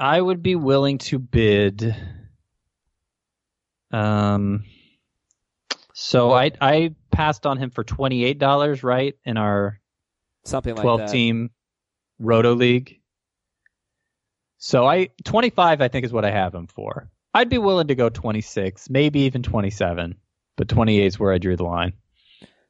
[0.00, 1.94] I would be willing to bid.
[3.92, 4.64] Um,
[5.92, 9.78] so I I passed on him for twenty eight dollars, right, in our
[10.44, 11.12] Something like twelve that.
[11.12, 11.50] team
[12.18, 13.00] Roto League.
[14.56, 17.10] So I twenty five I think is what I have him for.
[17.34, 20.16] I'd be willing to go twenty six, maybe even twenty seven,
[20.56, 21.92] but twenty eight is where I drew the line.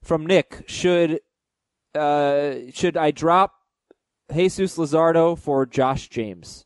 [0.03, 1.21] From Nick, should
[1.95, 3.55] uh, should I drop
[4.35, 6.65] Jesus Luzardo for Josh James?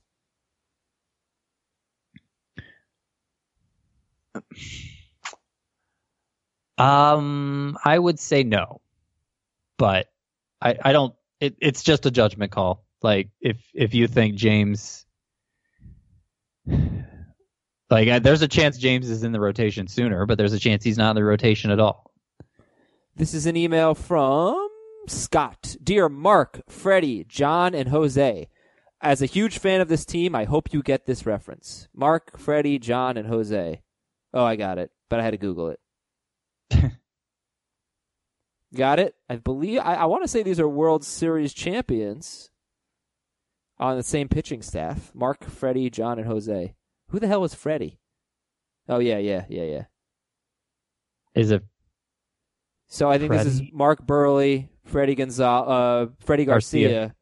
[6.77, 8.81] Um, I would say no,
[9.79, 10.09] but
[10.61, 11.15] I I don't.
[11.41, 12.85] It, it's just a judgment call.
[13.03, 15.07] Like if if you think James,
[17.91, 20.83] like uh, there's a chance James is in the rotation sooner, but there's a chance
[20.83, 22.11] he's not in the rotation at all.
[23.15, 24.69] This is an email from
[25.07, 25.77] Scott.
[25.81, 28.49] Dear Mark, Freddie, John, and Jose.
[29.01, 31.89] As a huge fan of this team, I hope you get this reference.
[31.95, 33.83] Mark, Freddie, John, and Jose.
[34.35, 35.81] Oh, I got it, but I had to Google it.
[38.75, 39.15] got it?
[39.31, 42.51] I believe, I, I want to say these are World Series champions
[43.79, 45.13] on the same pitching staff.
[45.15, 46.75] Mark, Freddie, John, and Jose.
[47.11, 48.01] Who the hell was Freddie?
[48.89, 49.85] Oh, yeah, yeah, yeah, yeah.
[51.37, 51.63] Is it
[52.89, 57.15] So I think this is Mark Buehrle, Freddie Gonzalez, uh, Freddie Garcia, Garcia.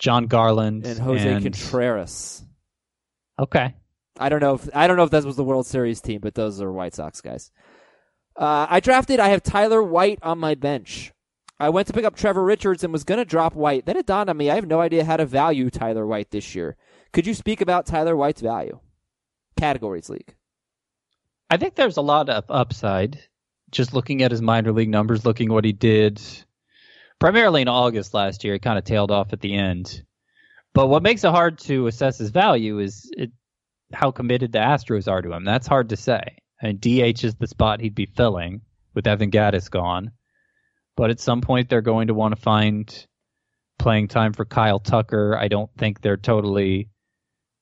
[0.00, 2.44] Jon Garland and Jose and- Contreras.
[3.38, 3.74] Okay.
[4.18, 6.34] I don't know if I don't know if that was the World Series team, but
[6.34, 7.50] those are White Sox guys.
[8.36, 9.20] Uh, I drafted.
[9.20, 11.12] I have Tyler White on my bench.
[11.58, 13.86] I went to pick up Trevor Richards and was going to drop White.
[13.86, 16.54] Then it dawned on me I have no idea how to value Tyler White this
[16.54, 16.76] year.
[17.12, 18.80] Could you speak about Tyler White's value?
[19.56, 20.34] Categories league.
[21.48, 23.20] I think there's a lot of upside.
[23.70, 26.20] Just looking at his minor league numbers, looking what he did
[27.18, 30.02] primarily in August last year, it kind of tailed off at the end.
[30.72, 33.30] But what makes it hard to assess his value is it,
[33.92, 35.44] how committed the Astros are to him.
[35.44, 36.38] That's hard to say.
[36.60, 38.62] And DH is the spot he'd be filling
[38.94, 40.12] with Evan Gattis gone.
[40.96, 43.06] But at some point, they're going to want to find
[43.78, 45.36] playing time for Kyle Tucker.
[45.36, 46.88] I don't think they're totally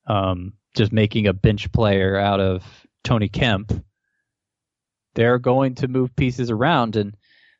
[0.06, 2.64] um, just making a bench player out of
[3.02, 3.72] Tony Kemp.
[5.14, 6.96] They're going to move pieces around.
[6.96, 7.16] And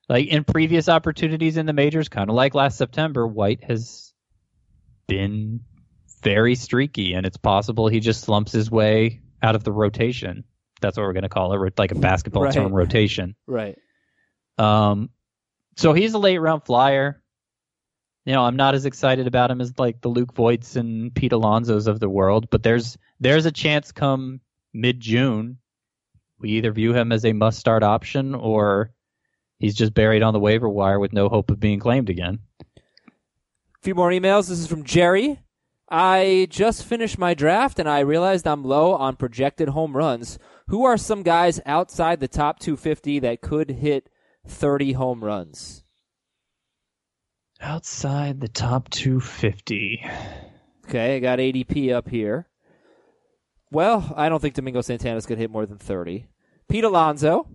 [0.09, 4.13] like in previous opportunities in the majors, kind of like last September, White has
[5.07, 5.61] been
[6.23, 10.45] very streaky, and it's possible he just slumps his way out of the rotation.
[10.81, 12.55] That's what we're going to call it, like a basketball Right.
[12.55, 13.35] term rotation.
[13.47, 13.79] Right.
[14.59, 15.11] Um,
[15.77, 17.23] so he's a late round flyer.
[18.25, 21.33] You know, I'm not as excited about him as like the Luke Voits and Pete
[21.33, 24.41] Alonso's of the world, but there's there's a chance come
[24.73, 25.59] mid June
[26.39, 28.93] we either view him as a must start option or
[29.61, 32.41] he's just buried on the waiver wire with no hope of being claimed again.
[32.77, 34.49] A few more emails.
[34.49, 35.39] This is from Jerry.
[35.95, 40.39] I just finished my draft and I realized I'm low on projected home runs.
[40.69, 44.09] Who are some guys outside the top 250 that could hit
[44.47, 45.85] 30 home runs?
[47.61, 50.03] Outside the top 250.
[50.89, 52.49] Okay, I got ADP up here.
[53.71, 56.27] Well, I don't think Domingo Santana's going to hit more than 30.
[56.71, 57.49] Pete Alonso.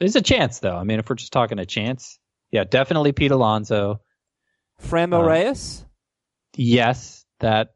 [0.00, 0.76] There's a chance though.
[0.76, 2.18] I mean, if we're just talking a chance,
[2.50, 4.00] yeah, definitely Pete Alonso.
[4.82, 5.86] Frambo Uh, Reyes.
[6.56, 7.68] yes, that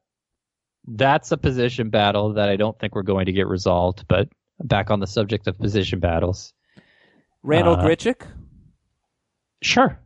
[0.87, 4.07] that's a position battle that I don't think we're going to get resolved.
[4.09, 4.29] But
[4.63, 6.53] back on the subject of position battles,
[7.43, 8.27] Randall uh, Grichuk.
[9.63, 9.99] sure.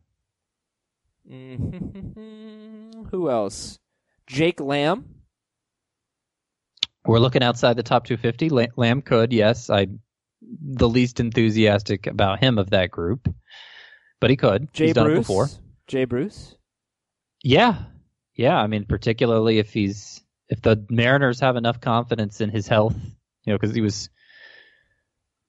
[1.29, 3.79] Who else?
[4.27, 5.07] Jake Lamb.
[7.07, 8.49] We're looking outside the top 250.
[8.51, 9.71] La- Lamb could, yes.
[9.71, 9.89] I
[10.61, 13.33] the least enthusiastic about him of that group,
[14.21, 14.73] but he could.
[14.75, 15.19] Jay He's done it Bruce.
[15.21, 15.49] before.
[15.87, 16.57] Jay Bruce.
[17.43, 17.77] Yeah,
[18.35, 18.57] yeah.
[18.57, 22.97] I mean, particularly if he's if the Mariners have enough confidence in his health,
[23.45, 24.11] you know, because he was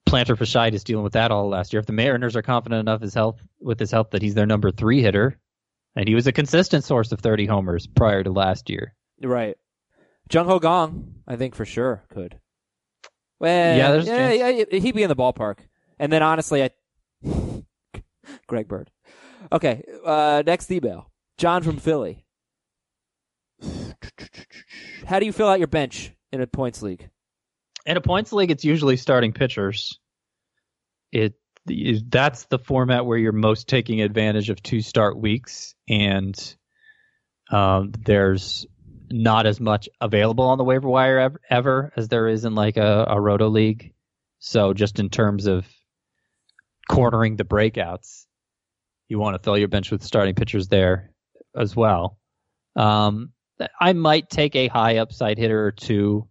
[0.08, 1.80] plantar fasciitis dealing with that all last year.
[1.80, 4.72] If the Mariners are confident enough his health with his health that he's their number
[4.72, 5.38] three hitter,
[5.96, 8.94] and he was a consistent source of 30 homers prior to last year.
[9.22, 9.58] Right.
[10.32, 12.40] Jung Ho Kang, I think for sure could.
[13.40, 15.60] Well, Yeah, there's a yeah, yeah, he'd be in the ballpark.
[16.00, 16.70] And then honestly, I
[18.48, 18.92] Greg Bird.
[19.52, 21.12] Okay, uh, next email.
[21.38, 22.25] John from Philly.
[25.06, 27.10] How do you fill out your bench in a points league?
[27.86, 30.00] In a points league, it's usually starting pitchers.
[31.12, 31.36] It
[31.68, 36.56] that's the format where you're most taking advantage of two start weeks, and
[37.52, 38.66] um, there's
[39.10, 42.78] not as much available on the waiver wire ever, ever as there is in like
[42.78, 43.94] a, a roto league.
[44.40, 45.66] So just in terms of
[46.90, 48.26] cornering the breakouts,
[49.08, 51.12] you want to fill your bench with starting pitchers there
[51.56, 52.18] as well.
[52.76, 53.32] Um,
[53.80, 56.28] I might take a high upside hitter or two,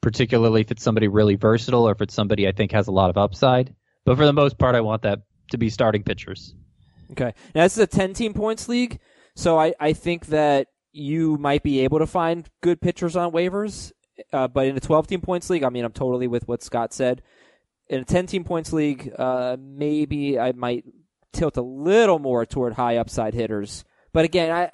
[0.00, 3.10] particularly if it's somebody really versatile or if it's somebody I think has a lot
[3.10, 3.74] of upside.
[4.04, 5.20] But for the most part, I want that
[5.50, 6.54] to be starting pitchers.
[7.12, 7.34] Okay.
[7.54, 8.98] Now this is a 10 team points league,
[9.36, 13.92] so I, I think that you might be able to find good pitchers on waivers.
[14.32, 16.92] Uh, but in a 12 team points league, I mean, I'm totally with what Scott
[16.92, 17.22] said.
[17.88, 20.84] In a 10 team points league, uh, maybe I might
[21.32, 23.84] tilt a little more toward high upside hitters.
[24.12, 24.70] But again, I, I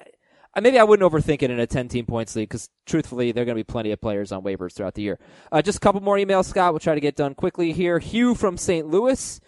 [0.59, 3.45] maybe I wouldn't overthink it in a 10 team points league because truthfully, there are
[3.45, 5.19] going to be plenty of players on waivers throughout the year.
[5.51, 6.73] Uh, just a couple more emails, Scott.
[6.73, 7.99] We'll try to get done quickly here.
[7.99, 8.87] Hugh from St.
[8.87, 9.39] Louis.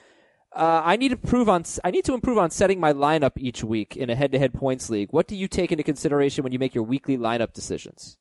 [0.53, 1.63] Uh, I need to improve on.
[1.83, 5.09] I need to improve on setting my lineup each week in a head-to-head points league.
[5.11, 8.17] What do you take into consideration when you make your weekly lineup decisions?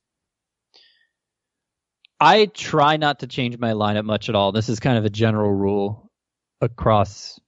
[2.21, 4.53] I try not to change my lineup much at all.
[4.53, 6.11] This is kind of a general rule
[6.61, 7.41] across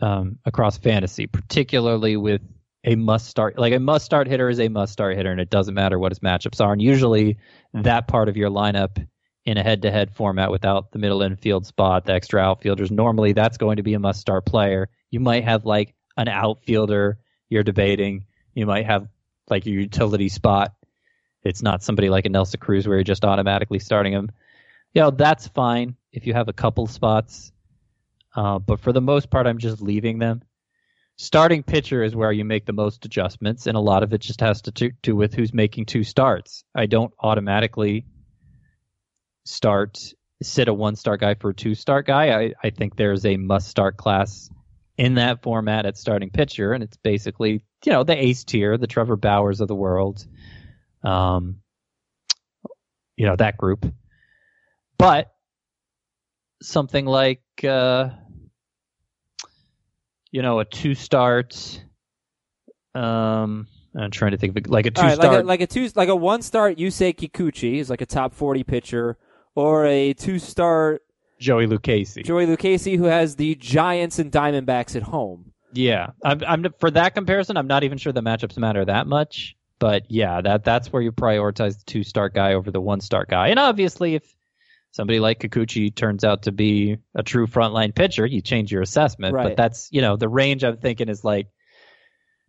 [0.00, 2.40] um, across fantasy, particularly with
[2.84, 3.58] a must start.
[3.58, 6.12] Like a must start hitter is a must start hitter, and it doesn't matter what
[6.12, 6.72] his matchups are.
[6.72, 7.38] And usually,
[7.74, 9.04] that part of your lineup
[9.44, 13.32] in a head to head format without the middle infield spot, the extra outfielders, normally
[13.32, 14.88] that's going to be a must start player.
[15.10, 17.18] You might have like an outfielder
[17.48, 18.24] you're debating.
[18.54, 19.08] You might have
[19.48, 20.74] like your utility spot.
[21.42, 24.30] It's not somebody like a Nelson Cruz where you're just automatically starting him.
[24.94, 27.52] You know, that's fine if you have a couple spots.
[28.34, 30.42] Uh, but for the most part, I'm just leaving them.
[31.22, 34.40] Starting pitcher is where you make the most adjustments, and a lot of it just
[34.40, 36.64] has to do with who's making two starts.
[36.74, 38.06] I don't automatically
[39.44, 40.00] start
[40.42, 42.36] sit a one star guy for a two star guy.
[42.36, 44.50] I, I think there's a must start class
[44.98, 48.88] in that format at starting pitcher, and it's basically you know the ace tier, the
[48.88, 50.26] Trevor Bauers of the world,
[51.04, 51.60] um,
[53.16, 53.86] you know that group.
[54.98, 55.32] But
[56.60, 58.08] something like uh,
[60.32, 61.84] you know a two start.
[62.94, 65.60] Um, I'm trying to think of it, like a two right, start, like a, like
[65.60, 66.78] a two, like a one start.
[66.78, 69.18] Yusei Kikuchi is like a top forty pitcher
[69.54, 71.00] or a two star
[71.38, 72.24] Joey Lucchesi.
[72.24, 75.52] Joey Lucchesi, who has the Giants and Diamondbacks at home.
[75.74, 77.56] Yeah, I'm, I'm for that comparison.
[77.56, 81.12] I'm not even sure the matchups matter that much, but yeah, that that's where you
[81.12, 83.48] prioritize the two start guy over the one start guy.
[83.48, 84.34] And obviously, if
[84.92, 89.34] somebody like Kikuchi turns out to be a true frontline pitcher, you change your assessment.
[89.34, 89.48] Right.
[89.48, 91.48] But that's you know the range I'm thinking is like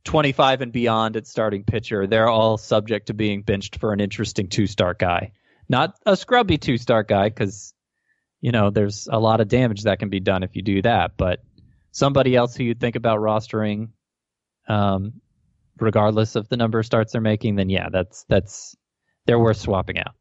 [0.06, 2.08] 25 and beyond at starting pitcher.
[2.08, 5.32] They're all subject to being benched for an interesting two star guy
[5.70, 7.74] not a scrubby two star guy because
[8.42, 11.12] you know there's a lot of damage that can be done if you do that.
[11.18, 11.40] But
[11.92, 13.90] somebody else who you'd think about rostering,
[14.68, 15.22] um,
[15.80, 18.76] regardless of the number of starts they're making, then yeah, that's that's
[19.26, 20.16] they're worth swapping out.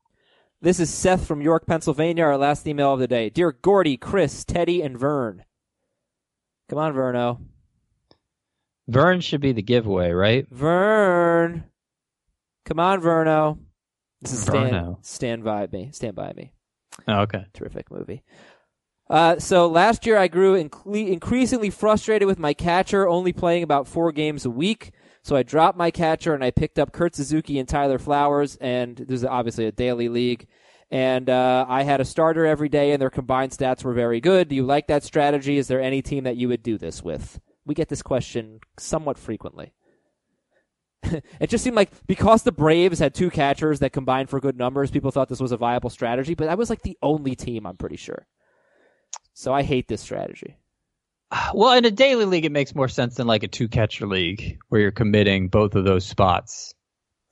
[0.62, 2.22] This is Seth from York, Pennsylvania.
[2.22, 3.30] Our last email of the day.
[3.30, 5.44] Dear Gordy, Chris, Teddy, and Vern.
[6.68, 7.40] Come on, Verno.
[8.86, 10.46] Vern should be the giveaway, right?
[10.48, 11.64] Vern.
[12.64, 13.58] Come on, Verno.
[14.20, 15.04] This is Stand, Verno.
[15.04, 15.90] Stand By Me.
[15.92, 16.52] Stand By Me.
[17.08, 17.44] Oh, okay.
[17.54, 18.22] Terrific movie.
[19.12, 24.10] Uh, so last year I grew increasingly frustrated with my catcher only playing about four
[24.10, 24.92] games a week.
[25.22, 28.96] So I dropped my catcher and I picked up Kurt Suzuki and Tyler Flowers, and
[28.96, 30.46] there's obviously a daily league.
[30.90, 34.48] And uh, I had a starter every day, and their combined stats were very good.
[34.48, 35.58] Do you like that strategy?
[35.58, 37.38] Is there any team that you would do this with?
[37.66, 39.74] We get this question somewhat frequently.
[41.38, 44.90] it just seemed like because the Braves had two catchers that combined for good numbers,
[44.90, 46.34] people thought this was a viable strategy.
[46.34, 48.26] But that was like the only team, I'm pretty sure.
[49.34, 50.56] So I hate this strategy.
[51.54, 54.58] Well, in a daily league, it makes more sense than like a two catcher league
[54.68, 56.74] where you're committing both of those spots.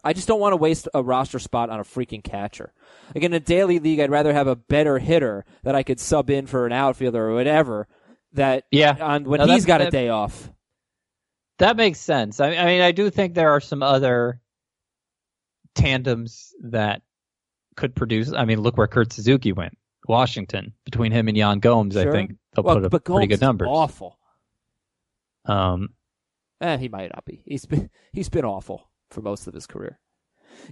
[0.02, 2.72] I just don't want to waste a roster spot on a freaking catcher.
[3.14, 6.30] Like in a daily league, I'd rather have a better hitter that I could sub
[6.30, 7.88] in for an outfielder or whatever.
[8.32, 8.96] That Yeah.
[8.98, 10.50] on when No, he's got a day off.
[11.58, 12.40] That makes sense.
[12.40, 14.40] I, I mean, I do think there are some other
[15.74, 17.02] tandems that
[17.76, 18.32] could produce.
[18.32, 19.76] I mean, look where Kurt Suzuki went.
[20.10, 20.74] Washington.
[20.84, 23.68] Between him and Yan Gomes, I think they'll Well, put up but pretty good numbers.
[23.70, 24.18] Awful.
[25.46, 25.90] Um,
[26.60, 27.42] Eh, he might not be.
[27.46, 29.98] He's been he's been awful for most of his career.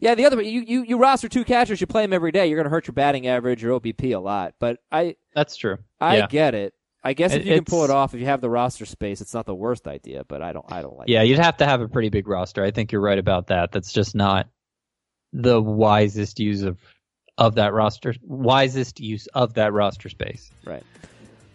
[0.01, 2.47] Yeah, the other you you, you roster two catchers, you play them every day.
[2.47, 4.55] You're going to hurt your batting average, your OBP a lot.
[4.61, 5.79] But I that's true.
[6.01, 6.27] I yeah.
[6.27, 6.75] get it.
[7.03, 9.33] I guess if you can pull it off, if you have the roster space, it's
[9.33, 10.25] not the worst idea.
[10.29, 11.09] But I don't I don't like.
[11.09, 11.29] Yeah, it.
[11.29, 12.63] you'd have to have a pretty big roster.
[12.63, 13.73] I think you're right about that.
[13.73, 14.49] That's just not
[15.33, 16.79] the wisest use of
[17.39, 18.15] of that roster.
[18.23, 20.51] Wisest use of that roster space.
[20.67, 20.83] Right.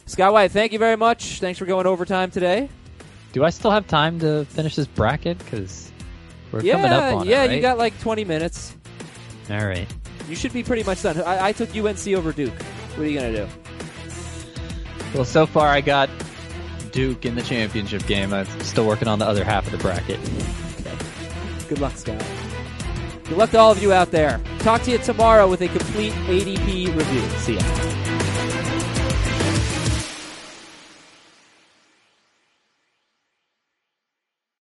[0.06, 1.40] Scott White, thank you very much.
[1.40, 2.70] Thanks for going overtime today.
[3.34, 5.38] Do I still have time to finish this bracket?
[5.40, 5.92] Because
[6.52, 7.56] we're yeah, coming up on yeah, it, right?
[7.56, 8.76] you got like 20 minutes.
[9.50, 9.88] All right.
[10.30, 11.22] You should be pretty much done.
[11.22, 12.54] I, I took UNC over Duke.
[12.96, 13.48] What are you gonna do?
[15.14, 16.10] Well, so far I got
[16.92, 18.34] Duke in the championship game.
[18.34, 20.20] I'm still working on the other half of the bracket.
[21.68, 22.24] Good luck, Scott.
[23.34, 24.40] Good luck to all of you out there.
[24.60, 27.28] Talk to you tomorrow with a complete ADP review.
[27.40, 28.03] See ya.